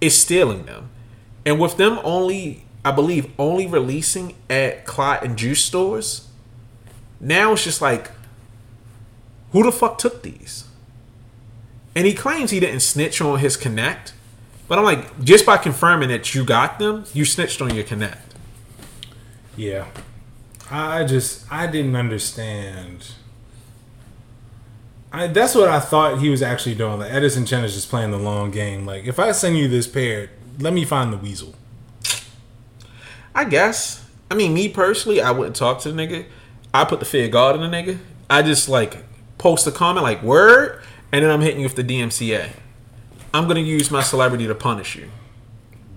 [0.00, 0.90] is stealing them.
[1.46, 6.28] And with them only I believe only releasing at Clot and Juice stores,
[7.20, 8.10] now it's just like
[9.52, 10.64] who the fuck took these?
[11.94, 14.12] And he claims he didn't snitch on his connect.
[14.66, 18.34] But I'm like, just by confirming that you got them, you snitched on your connect.
[19.56, 19.86] Yeah.
[20.68, 23.12] I just I didn't understand.
[25.14, 26.98] I, that's what I thought he was actually doing.
[26.98, 28.84] Like Edison Chen is just playing the long game.
[28.84, 31.54] Like if I send you this pair, let me find the weasel.
[33.32, 34.04] I guess.
[34.28, 36.26] I mean, me personally, I wouldn't talk to the nigga.
[36.72, 37.98] I put the fear of God in the nigga.
[38.28, 39.04] I just like
[39.38, 42.50] post a comment like word, and then I'm hitting you with the DMCA.
[43.32, 45.10] I'm gonna use my celebrity to punish you.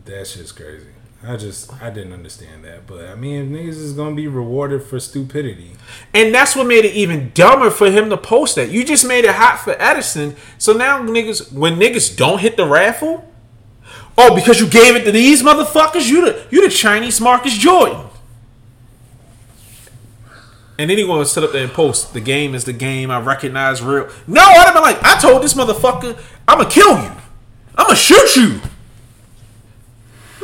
[0.06, 0.88] That's just crazy.
[1.24, 2.86] I just I didn't understand that.
[2.86, 5.72] But I mean, niggas is gonna be rewarded for stupidity.
[6.14, 8.70] And that's what made it even dumber for him to post that.
[8.70, 10.36] You just made it hot for Edison.
[10.58, 13.32] So now niggas, when niggas don't hit the raffle,
[14.18, 18.06] oh, because you gave it to these motherfuckers, you the you the Chinese Marcus Jordan.
[20.80, 23.20] And then he gonna sit up there and post, the game is the game, I
[23.20, 24.08] recognize real.
[24.28, 27.12] No, I'd have been like, I told this motherfucker, I'ma kill you.
[27.76, 28.62] I'ma shoot you.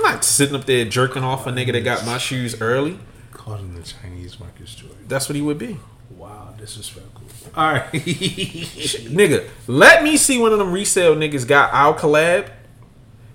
[0.04, 3.00] I'm not sitting up there jerking off a nigga that got my shoes early.
[3.32, 4.98] Called him the Chinese Marcus Jordan.
[5.08, 5.80] That's what he would be.
[6.18, 7.24] Wow, disrespectful.
[7.56, 7.92] All right.
[7.92, 12.50] Nigga, let me see one of them resale niggas got our collab.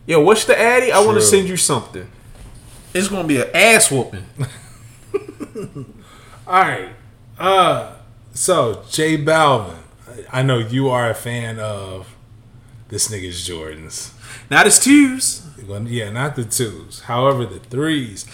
[0.06, 0.90] Yo, what's the addy?
[0.90, 2.10] I want to send you something.
[2.94, 4.24] It's gonna be an ass whooping.
[6.46, 6.90] All right.
[7.38, 7.92] Uh,
[8.32, 9.76] so J Balvin,
[10.32, 12.16] I know you are a fan of
[12.88, 14.12] this nigga's Jordans.
[14.50, 15.46] Not his twos.
[15.66, 17.00] Yeah, not the twos.
[17.00, 18.24] However, the threes,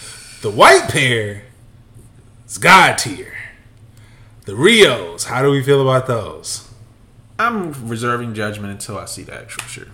[0.43, 1.45] the white pair,
[2.47, 3.35] is God tier.
[4.45, 6.71] The Rios, how do we feel about those?
[7.39, 9.89] I'm reserving judgment until I see the actual shoe.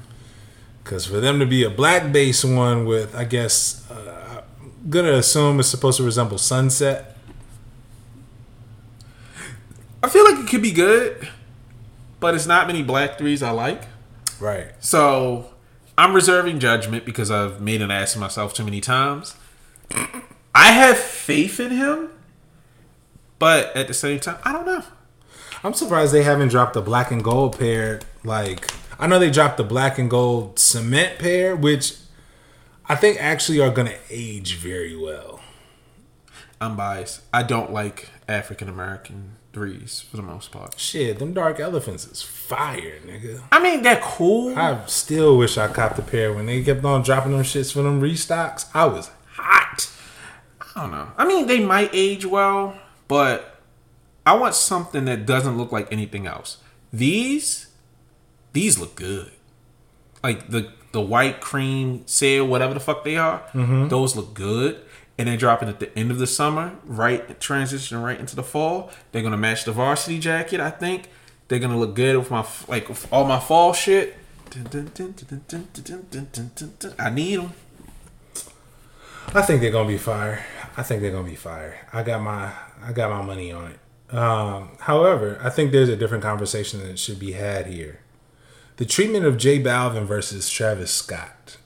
[0.82, 5.12] Because for them to be a black base one with, I guess, uh, I'm gonna
[5.12, 7.16] assume it's supposed to resemble sunset.
[10.02, 11.28] I feel like it could be good,
[12.18, 13.82] but it's not many black threes I like.
[14.40, 14.68] Right.
[14.80, 15.50] So
[15.98, 19.36] I'm reserving judgment because I've made an ass of myself too many times.
[20.54, 22.10] I have faith in him,
[23.38, 24.82] but at the same time, I don't know.
[25.62, 28.00] I'm surprised they haven't dropped the black and gold pair.
[28.24, 31.96] Like, I know they dropped the black and gold cement pair, which
[32.88, 35.40] I think actually are gonna age very well.
[36.60, 37.22] I'm biased.
[37.32, 40.78] I don't like African American threes for the most part.
[40.78, 43.42] Shit, them dark elephants is fire, nigga.
[43.50, 44.56] I mean, they're cool.
[44.56, 47.82] I still wish I copped a pair when they kept on dropping them shits for
[47.82, 48.66] them restocks.
[48.74, 49.90] I was hot.
[50.74, 51.08] I don't know.
[51.16, 52.78] I mean, they might age well,
[53.08, 53.60] but
[54.24, 56.58] I want something that doesn't look like anything else.
[56.92, 57.68] These,
[58.52, 59.32] these look good.
[60.22, 63.88] Like the the white cream sail, whatever the fuck they are, mm-hmm.
[63.88, 64.80] those look good.
[65.20, 68.90] And they're dropping at the end of the summer, right transition right into the fall.
[69.12, 70.60] They're gonna match the varsity jacket.
[70.60, 71.10] I think
[71.48, 74.16] they're gonna look good with my like with all my fall shit.
[76.98, 77.52] I need them.
[79.34, 80.42] I think they're gonna be fire.
[80.78, 81.86] I think they're gonna be fire.
[81.92, 82.52] I got my
[82.82, 84.14] I got my money on it.
[84.16, 88.00] Um, however, I think there's a different conversation that should be had here.
[88.78, 91.58] The treatment of J Balvin versus Travis Scott.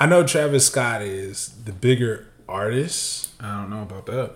[0.00, 3.32] I know Travis Scott is the bigger artist.
[3.40, 4.32] I don't know about that.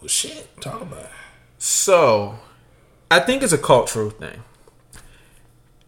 [0.00, 1.10] Well, shit, talk about it.
[1.58, 2.38] So,
[3.10, 4.42] I think it's a cultural thing.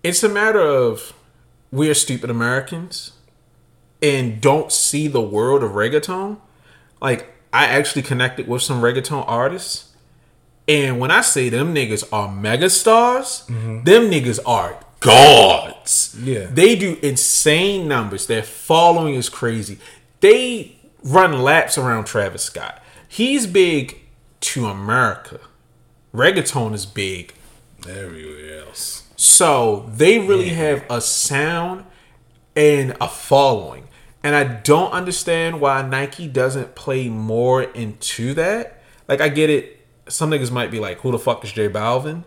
[0.03, 1.15] It's a matter of
[1.73, 3.13] we're stupid Americans
[4.03, 6.39] and don't see the world of reggaeton.
[7.01, 9.93] Like, I actually connected with some reggaeton artists.
[10.69, 13.85] And when I say them niggas are megastars, mm-hmm.
[13.85, 16.17] them niggas are gods.
[16.23, 16.47] Yeah.
[16.51, 18.27] They do insane numbers.
[18.27, 19.79] Their following is crazy.
[20.21, 22.83] They run laps around Travis Scott.
[23.07, 24.01] he's big
[24.41, 25.41] to America.
[26.13, 27.35] Reggaeton is big
[27.89, 29.05] Everywhere else.
[29.17, 31.85] so they really have a sound
[32.57, 33.89] and a following.
[34.23, 38.81] And I don't understand why Nike doesn't play more into that.
[39.07, 42.25] Like I get it, some niggas might be like, who the fuck is J Balvin?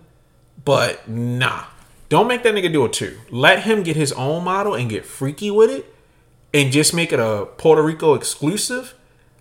[0.63, 1.63] But nah.
[2.09, 3.17] Don't make that nigga do it too.
[3.31, 5.93] Let him get his own model and get freaky with it
[6.53, 8.93] and just make it a Puerto Rico exclusive.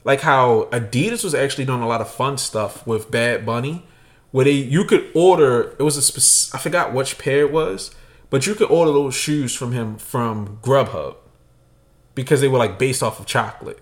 [0.04, 3.84] Like how Adidas was actually doing a lot of fun stuff with Bad Bunny,
[4.30, 5.74] where they you could order.
[5.78, 7.94] It was a spec- I forgot which pair it was,
[8.30, 11.16] but you could order those shoes from him from Grubhub
[12.14, 13.80] because they were like based off of chocolate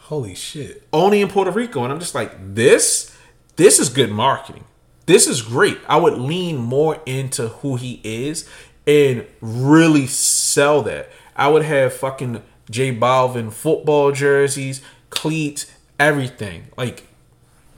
[0.00, 0.86] Holy shit.
[0.92, 1.84] only in Puerto Rico.
[1.84, 3.14] And I'm just like, this,
[3.56, 4.64] this is good marketing.
[5.06, 5.78] This is great.
[5.88, 8.48] I would lean more into who he is
[8.86, 11.10] and really sell that.
[11.38, 16.66] I would have fucking J Balvin football jerseys, cleats, everything.
[16.76, 17.06] Like,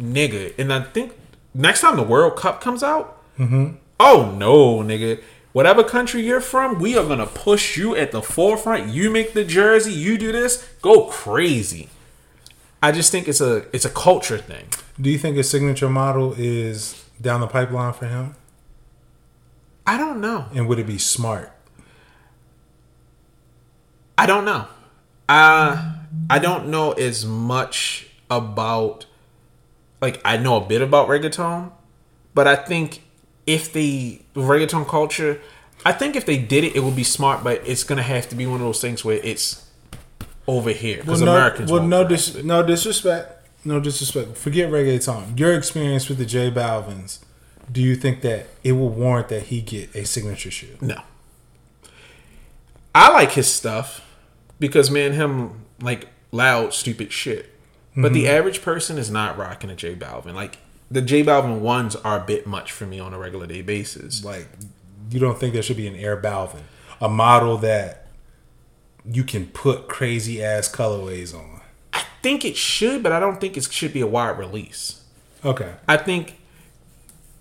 [0.00, 0.58] nigga.
[0.58, 1.12] And I think
[1.54, 3.74] next time the World Cup comes out, mm-hmm.
[4.00, 5.22] oh no, nigga.
[5.52, 8.92] Whatever country you're from, we are gonna push you at the forefront.
[8.92, 11.88] You make the jersey, you do this, go crazy.
[12.82, 14.68] I just think it's a it's a culture thing.
[14.98, 18.36] Do you think a signature model is down the pipeline for him?
[19.86, 20.46] I don't know.
[20.54, 21.52] And would it be smart?
[24.20, 24.66] I don't know.
[25.28, 25.94] Uh
[26.28, 29.06] I don't know as much about
[30.02, 31.72] like I know a bit about reggaeton,
[32.34, 33.02] but I think
[33.46, 35.40] if the reggaeton culture,
[35.86, 37.42] I think if they did it, it would be smart.
[37.42, 39.66] But it's gonna have to be one of those things where it's
[40.46, 41.72] over here because no, Americans.
[41.72, 44.36] well, no, dis- no disrespect, no disrespect.
[44.36, 45.38] Forget reggaeton.
[45.38, 47.20] Your experience with the J Balvins.
[47.72, 50.76] Do you think that it will warrant that he get a signature shoe?
[50.82, 51.00] No.
[52.94, 54.04] I like his stuff
[54.60, 57.46] because man, him like loud, stupid shit.
[57.96, 58.36] But the mm-hmm.
[58.36, 60.34] average person is not rocking a J Balvin.
[60.34, 60.58] Like
[60.90, 64.24] the J Balvin ones are a bit much for me on a regular day basis.
[64.24, 64.46] Like,
[65.10, 66.62] you don't think there should be an Air Balvin,
[67.00, 68.06] a model that
[69.04, 71.60] you can put crazy ass colorways on?
[71.92, 75.02] I think it should, but I don't think it should be a wide release.
[75.44, 75.74] Okay.
[75.88, 76.38] I think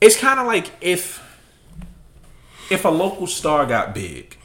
[0.02, 1.26] it's kind of like if
[2.70, 4.38] if a local star got big,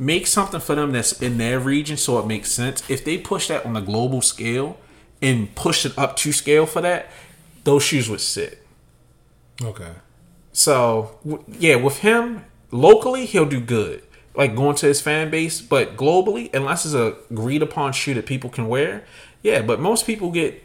[0.00, 2.82] make something for them that's in their region so it makes sense.
[2.88, 4.78] If they push that on a global scale
[5.20, 7.08] and push it up to scale for that,
[7.64, 8.66] those shoes would sit.
[9.62, 9.92] Okay.
[10.52, 14.02] So w- yeah, with him locally, he'll do good,
[14.34, 15.60] like going to his fan base.
[15.60, 19.04] But globally, unless it's a agreed upon shoe that people can wear,
[19.42, 19.60] yeah.
[19.60, 20.64] But most people get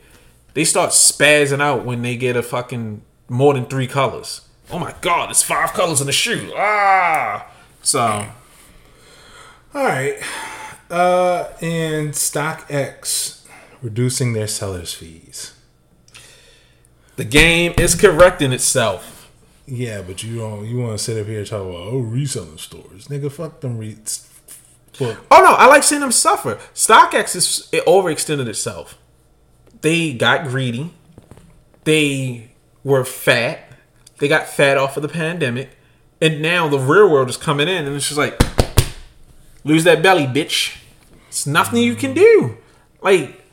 [0.54, 4.48] they start spazzing out when they get a fucking more than three colors.
[4.72, 6.54] Oh my god, it's five colors in the shoe.
[6.56, 7.52] Ah,
[7.84, 8.28] so
[9.76, 10.16] All right.
[10.90, 13.46] Uh, and StockX
[13.82, 15.54] reducing their sellers fees.
[17.18, 19.30] the game is correcting itself.
[19.66, 20.66] Yeah, but you don't.
[20.66, 23.30] You want to sit up here and talk about oh reselling stores, nigga.
[23.30, 23.78] Fuck them.
[23.78, 23.98] Re-
[24.94, 25.18] fuck.
[25.30, 26.56] Oh no, I like seeing them suffer.
[26.74, 28.98] StockX is it overextended itself.
[29.82, 30.94] They got greedy.
[31.84, 32.52] They
[32.84, 33.72] were fat.
[34.20, 35.72] They got fat off of the pandemic,
[36.22, 38.40] and now the real world is coming in, and it's just like
[39.66, 40.78] lose that belly, bitch.
[41.28, 42.58] It's nothing you can do.
[43.02, 43.44] Like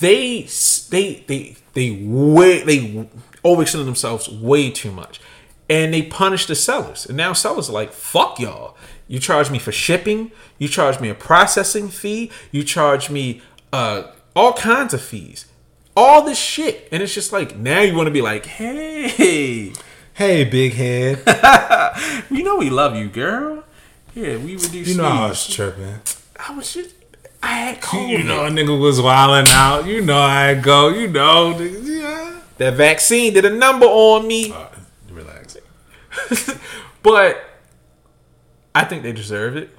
[0.00, 0.48] they
[0.88, 3.08] they they they way they
[3.44, 5.20] overextended themselves way too much,
[5.68, 7.04] and they punished the sellers.
[7.04, 8.76] And now sellers are like, "Fuck y'all!
[9.06, 10.32] You charge me for shipping.
[10.58, 12.30] You charge me a processing fee.
[12.50, 15.44] You charge me uh, all kinds of fees,
[15.94, 19.72] all this shit." And it's just like now you want to be like, "Hey,
[20.14, 21.22] Hey, big head.
[22.30, 23.64] you know we love you, girl.
[24.14, 24.88] Yeah, we reduce.
[24.88, 26.00] You know I was tripping.
[26.36, 26.94] I was just
[27.42, 28.08] I had COVID.
[28.10, 29.86] You know a nigga was wilding out.
[29.86, 30.88] You know I go.
[30.88, 31.54] You know.
[31.54, 32.40] nigga, Yeah.
[32.58, 34.52] that vaccine did a number on me.
[34.52, 34.66] Uh,
[35.10, 35.56] relax.
[37.02, 37.42] But
[38.76, 39.70] I think they deserve it.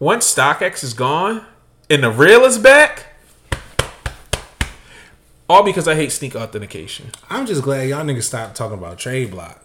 [0.00, 1.44] Once StockX is gone
[1.88, 3.06] and the real is back,
[5.48, 7.12] all because I hate sneak authentication.
[7.30, 9.62] I'm just glad y'all niggas stopped talking about trade block,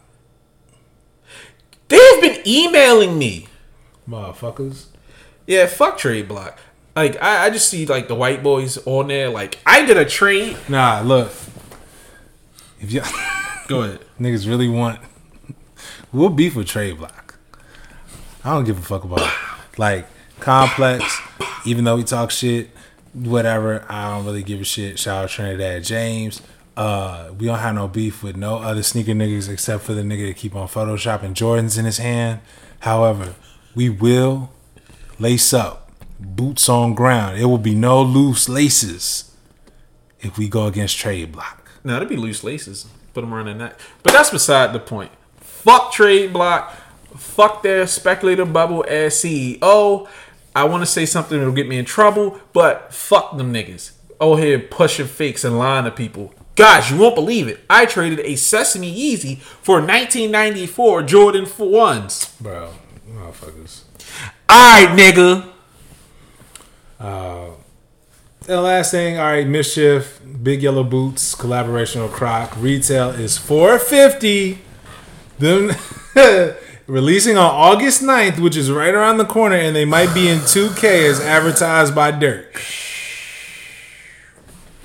[1.88, 3.48] They've been emailing me.
[4.10, 4.86] Motherfuckers.
[5.48, 6.60] Yeah, fuck trade block.
[6.96, 9.30] Like I, I just see like the white boys on there.
[9.30, 10.58] Like I did a trade.
[10.70, 11.32] Nah, look.
[12.80, 13.06] If y'all
[13.68, 14.00] Go ahead.
[14.20, 15.00] niggas really want,
[16.12, 17.40] we'll beef with trade block.
[18.44, 19.80] I don't give a fuck about it.
[19.80, 20.06] like
[20.40, 21.20] complex.
[21.66, 22.70] Even though we talk shit,
[23.14, 23.86] whatever.
[23.90, 25.00] I don't really give a shit.
[25.00, 26.42] Shout out to Trinidad James.
[26.76, 30.28] Uh, we don't have no beef with no other sneaker niggas except for the nigga
[30.28, 32.42] that keep on photoshopping Jordans in his hand.
[32.80, 33.36] However,
[33.76, 34.52] we will
[35.20, 37.38] lace up, boots on ground.
[37.40, 39.32] It will be no loose laces.
[40.22, 41.70] if we go against trade block?
[41.84, 42.88] No, that'd be loose laces.
[43.14, 43.80] Put them around the neck.
[44.02, 45.12] But that's beside the point.
[45.38, 46.74] Fuck trade block.
[47.18, 50.08] Fuck their speculator bubble as CEO.
[50.56, 53.92] I want to say something that'll get me in trouble, but fuck them niggas.
[54.20, 56.34] Oh, here pushing fakes and lying to people.
[56.56, 57.60] Gosh, you won't believe it.
[57.70, 62.40] I traded a Sesame Yeezy for 1994 Jordan 1s.
[62.40, 62.74] Bro,
[63.24, 63.82] motherfuckers.
[64.50, 65.50] All right, nigga.
[67.00, 67.52] Uh,
[68.42, 72.56] the last thing, all right, MSCHF, big yellow boots, collaboration with Croc.
[72.58, 74.60] Retail is four fifty.
[75.40, 75.76] Then
[76.88, 80.40] releasing on August 9th, which is right around the corner, and they might be in
[80.40, 82.62] 2K as advertised by Dirk.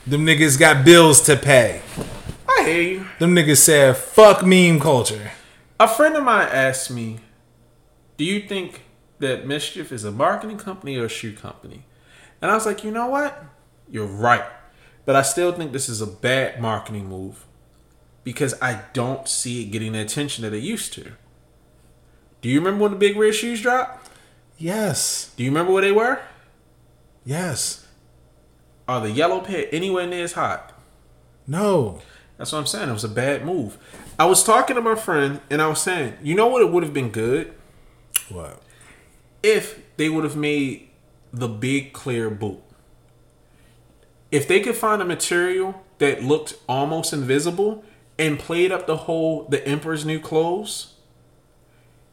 [0.07, 1.83] Them niggas got bills to pay.
[2.49, 3.07] I hear you.
[3.19, 5.33] Them niggas said, fuck meme culture.
[5.79, 7.21] A friend of mine asked me,
[8.19, 8.83] "Do you think
[9.21, 11.87] that MSCHF is a marketing company or a shoe company?"
[12.43, 13.43] And I was like, "You know what?
[13.91, 14.45] You're right,
[15.07, 17.47] but I still think this is a bad marketing move
[18.23, 21.13] because I don't see it getting the attention that it used to."
[22.43, 24.11] Do you remember when the big red shoes dropped?
[24.59, 25.33] Yes.
[25.37, 26.21] Do you remember where they were?
[27.25, 27.87] Yes.
[28.87, 30.73] Are the yellow pair anywhere near as hot?
[31.47, 32.01] No.
[32.37, 32.89] That's what I'm saying.
[32.89, 33.77] It was a bad move.
[34.19, 36.63] I was talking to my friend and I was saying, you know what?
[36.63, 37.55] It would have been good
[38.31, 38.63] What?
[39.43, 40.89] if they would have made
[41.33, 42.63] the big clear boot.
[44.31, 47.85] If they could find a material that looked almost invisible
[48.19, 50.95] and played up the whole the Emperor's New Clothes,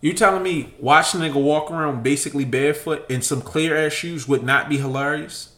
[0.01, 4.28] you telling me watching a nigga walk around basically barefoot in some clear ass shoes
[4.28, 5.55] would not be hilarious?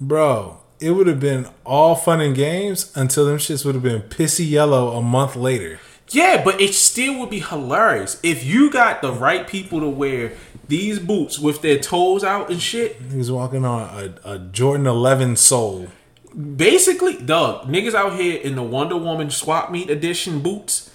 [0.00, 4.02] Bro, it would have been all fun and games until them shits would have been
[4.02, 5.78] pissy yellow a month later.
[6.10, 10.32] Yeah, but it still would be hilarious if you got the right people to wear
[10.68, 12.96] these boots with their toes out and shit.
[13.10, 15.88] He was walking on a, a Jordan 11 sole.
[16.56, 20.90] Basically, dog, niggas out here in the Wonder Woman swap meet edition boots.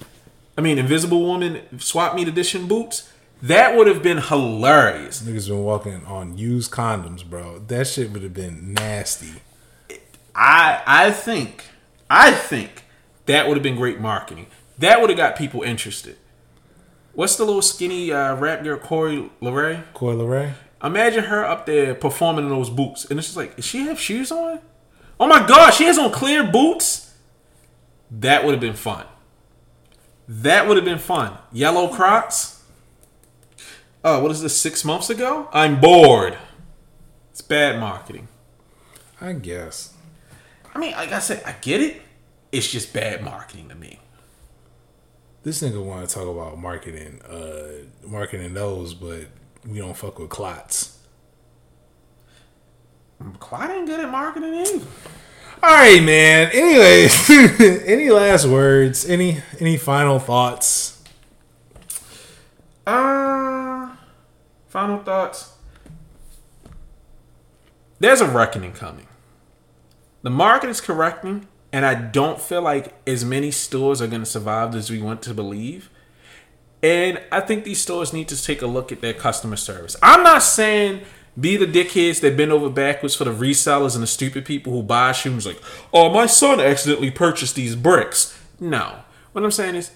[0.57, 3.11] I mean, Invisible Woman swap meet edition boots.
[3.41, 5.21] That would have been hilarious.
[5.21, 7.59] Niggas been walking on used condoms, bro.
[7.59, 9.41] That shit would have been nasty.
[10.33, 11.65] I I think
[12.09, 12.83] I think
[13.27, 14.47] that would have been great marketing.
[14.77, 16.17] That would have got people interested.
[17.13, 19.83] What's the little skinny uh, rap girl Corey LeRae?
[19.93, 20.53] Coi Leray?
[20.83, 23.99] Imagine her up there performing in those boots, and it's just like, does she have
[23.99, 24.59] shoes on?
[25.19, 27.15] Oh my god, she has on clear boots.
[28.11, 29.05] That would have been fun.
[30.27, 31.37] That would have been fun.
[31.51, 32.63] Yellow Crocs.
[34.03, 34.55] Oh, what is this?
[34.55, 35.49] Six months ago?
[35.51, 36.37] I'm bored.
[37.31, 38.27] It's bad marketing.
[39.19, 39.93] I guess.
[40.75, 42.01] I mean, like I said, I get it.
[42.51, 43.96] It's just bad marketing to me.
[45.47, 49.27] This nigga want to talk about marketing, uh, marketing those, but
[49.65, 50.99] we don't fuck with clots.
[53.39, 54.85] Clyde ain't good at marketing either.
[55.63, 56.49] All right, man.
[56.51, 57.07] Anyway,
[57.85, 59.09] any last words?
[59.09, 61.01] Any any final thoughts?
[62.85, 63.95] Uh,
[64.67, 65.53] final thoughts.
[67.99, 69.07] There's a reckoning coming.
[70.23, 74.25] The market is correcting, and I don't feel like as many stores are going to
[74.25, 75.89] survive as we want to believe.
[76.81, 79.95] And I think these stores need to take a look at their customer service.
[80.01, 81.01] I'm not saying
[81.39, 84.81] be the dickheads that bend over backwards for the resellers and the stupid people who
[84.81, 85.61] buy shoes like,
[85.93, 88.39] oh, my son accidentally purchased these bricks.
[88.59, 88.99] No.
[89.33, 89.91] What I'm saying is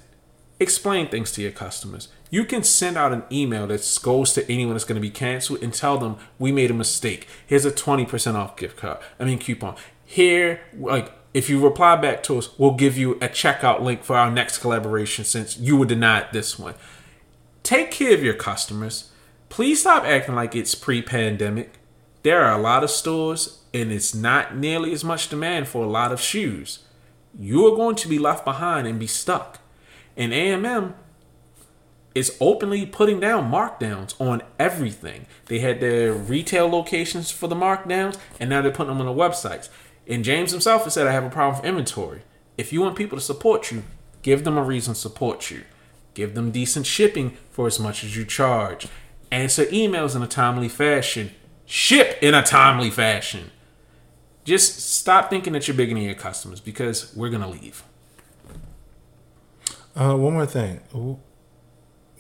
[0.60, 2.10] explain things to your customers.
[2.30, 5.64] You can send out an email that goes to anyone that's going to be canceled
[5.64, 7.28] and tell them we made a mistake.
[7.48, 9.00] Here's a 20% off gift card.
[9.20, 9.76] I mean coupon.
[10.06, 14.16] Here, like if you reply back to us, we'll give you a checkout link for
[14.16, 16.76] our next collaboration since you were denied this one.
[17.64, 19.12] Take care of your customers.
[19.50, 21.74] Please stop acting like it's pre-pandemic.
[22.24, 25.90] There are a lot of stores and it's not nearly as much demand for a
[25.90, 26.80] lot of shoes.
[27.40, 29.60] You are going to be left behind and be stuck.
[30.18, 30.94] And AMM
[32.14, 35.26] is openly putting down markdowns on everything.
[35.46, 39.22] They had their retail locations for the markdowns, and now they're putting them on the
[39.22, 39.70] websites.
[40.08, 42.22] And James himself has said, I have a problem with inventory.
[42.58, 43.84] If you want people to support you,
[44.22, 45.64] give them a reason to support you.
[46.14, 48.88] Give them decent shipping for as much as you charge.
[49.32, 51.32] Answer emails in a timely fashion.
[51.66, 53.52] Ship in a timely fashion.
[54.44, 57.84] Just stop thinking that you're bigger than your customers because we're going to leave.
[59.96, 60.82] Uh, one more thing.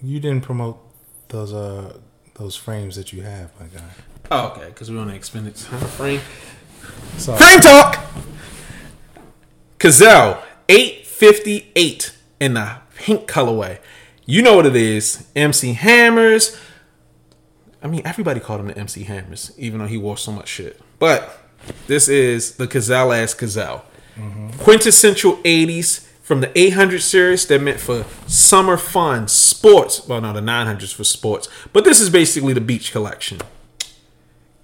[0.01, 0.79] You didn't promote
[1.29, 1.97] those uh
[2.35, 3.89] those frames that you have, my guy.
[4.31, 6.21] Oh, okay, because we want to expend it time frame.
[7.17, 7.99] So Frame talk.
[9.79, 13.79] Cazal, eight fifty eight in the pink colorway.
[14.25, 15.27] You know what it is?
[15.35, 16.57] MC Hammers.
[17.83, 20.79] I mean, everybody called him the MC Hammers, even though he wore so much shit.
[20.99, 21.37] But
[21.87, 23.81] This is the Cazal ass Cazal.
[24.17, 24.49] Mm-hmm.
[24.59, 27.45] Quintessential 80s from the 800 series.
[27.45, 30.07] They're meant for summer fun, sports.
[30.07, 31.47] Well, no, the 900s for sports.
[31.73, 33.39] But this is basically the beach collection.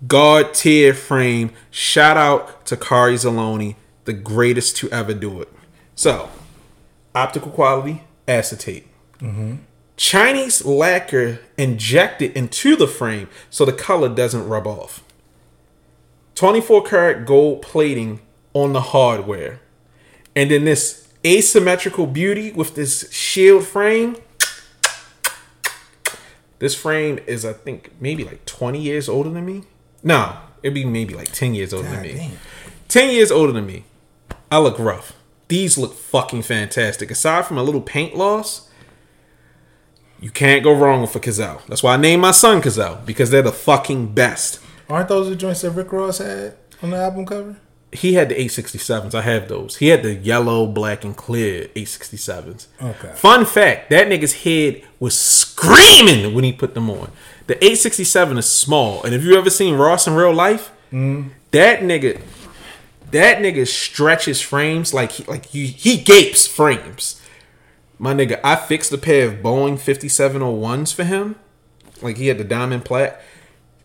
[0.05, 1.51] God tier frame.
[1.71, 3.75] Shout out to Cari Zalloni,
[4.05, 5.51] the greatest to ever do it.
[5.95, 6.29] So,
[7.15, 8.87] optical quality, acetate.
[9.19, 9.55] Mm-hmm.
[9.95, 15.03] Chinese lacquer injected into the frame so the color doesn't rub off.
[16.35, 18.19] 24 karat gold plating
[18.53, 19.59] on the hardware.
[20.35, 24.17] And then this asymmetrical beauty with this shield frame.
[26.59, 29.63] This frame is, I think, maybe like 20 years older than me.
[30.07, 32.13] No, it'd be maybe like 10 years older than me.
[32.13, 32.31] damn.
[32.87, 33.83] 10 years older than me.
[34.49, 35.11] I look rough.
[35.49, 37.11] These look fucking fantastic.
[37.11, 38.69] Aside from a little paint loss,
[40.21, 41.61] you can't go wrong with a Cazal.
[41.67, 44.61] That's why I named my son Cazal because they're the fucking best.
[44.89, 47.57] Aren't those the joints that Rick Ross had on the album cover?
[47.91, 49.13] He had the 867s.
[49.13, 49.77] I have those.
[49.77, 52.67] He had the yellow, black, and clear 867s.
[52.81, 53.11] Okay.
[53.15, 57.11] Fun fact that nigga's head was screaming when he put them on.
[57.47, 59.03] The 867 is small.
[59.03, 60.71] And if you ever seen Ross in real life,
[61.51, 62.21] that nigga.
[63.11, 67.21] That nigga stretches frames like he, like he, he gapes frames.
[67.97, 71.35] My nigga, I fixed a pair of Boeing 5701s for him.
[72.01, 73.21] Like he had the diamond plat.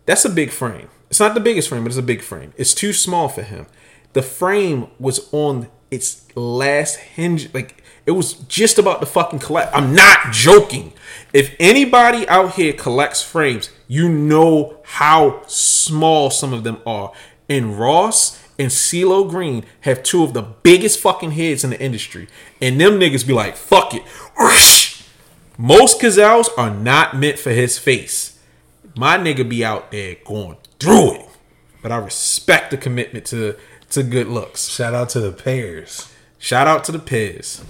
[0.07, 0.89] That's a big frame.
[1.09, 2.53] It's not the biggest frame, but it's a big frame.
[2.57, 3.67] It's too small for him.
[4.13, 7.53] The frame was on its last hinge.
[7.55, 9.75] Like it was just about to fucking collect.
[9.75, 10.93] I'm not joking.
[11.33, 17.13] If anybody out here collects frames, you know how small some of them are.
[17.49, 22.29] And Ross and CeeLo Green have two of the biggest fucking heads in the industry.
[22.61, 24.03] And them niggas be like, fuck it.
[25.59, 28.39] Most Cazals are not meant for his face.
[28.97, 31.29] My nigga be out there going through it.
[31.83, 33.57] But I respect the commitment to
[33.91, 34.69] to good looks.
[34.69, 36.11] Shout out to the pairs.
[36.39, 37.63] Shout out to the Piz.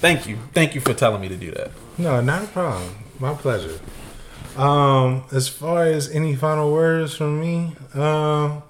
[0.00, 0.38] Thank you.
[0.54, 1.70] Thank you for telling me to do that.
[1.98, 2.96] No, not a problem.
[3.18, 3.78] My pleasure.
[4.56, 8.62] Um, as far as any final words from me, um,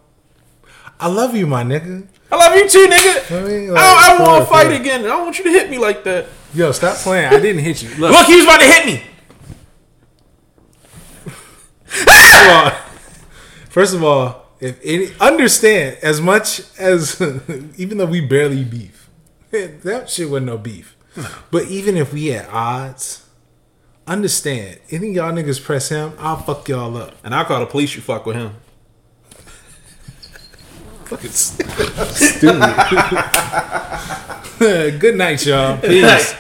[0.98, 2.06] I love you, my nigga.
[2.32, 3.40] I love you too, nigga.
[3.40, 5.00] I mean, I, like, I, for want to fight again.
[5.00, 6.26] I don't want you to hit me like that.
[6.52, 7.32] Yo, stop playing.
[7.32, 7.90] I didn't hit you.
[7.90, 9.02] Look, Look, he was about to hit me.
[11.86, 12.70] first of all,
[13.70, 17.20] first of all, if any, understand as much as
[17.76, 19.08] even though we barely beef,
[19.50, 20.96] that shit wasn't no beef.
[21.50, 23.26] But even if we at odds,
[24.06, 27.14] understand any y'all niggas press him, I'll fuck y'all up.
[27.24, 27.94] And I'll call the police.
[27.94, 28.54] You fuck with him.
[31.06, 32.61] Fucking stupid.
[35.00, 35.78] Good night, y'all.
[35.78, 36.34] Peace.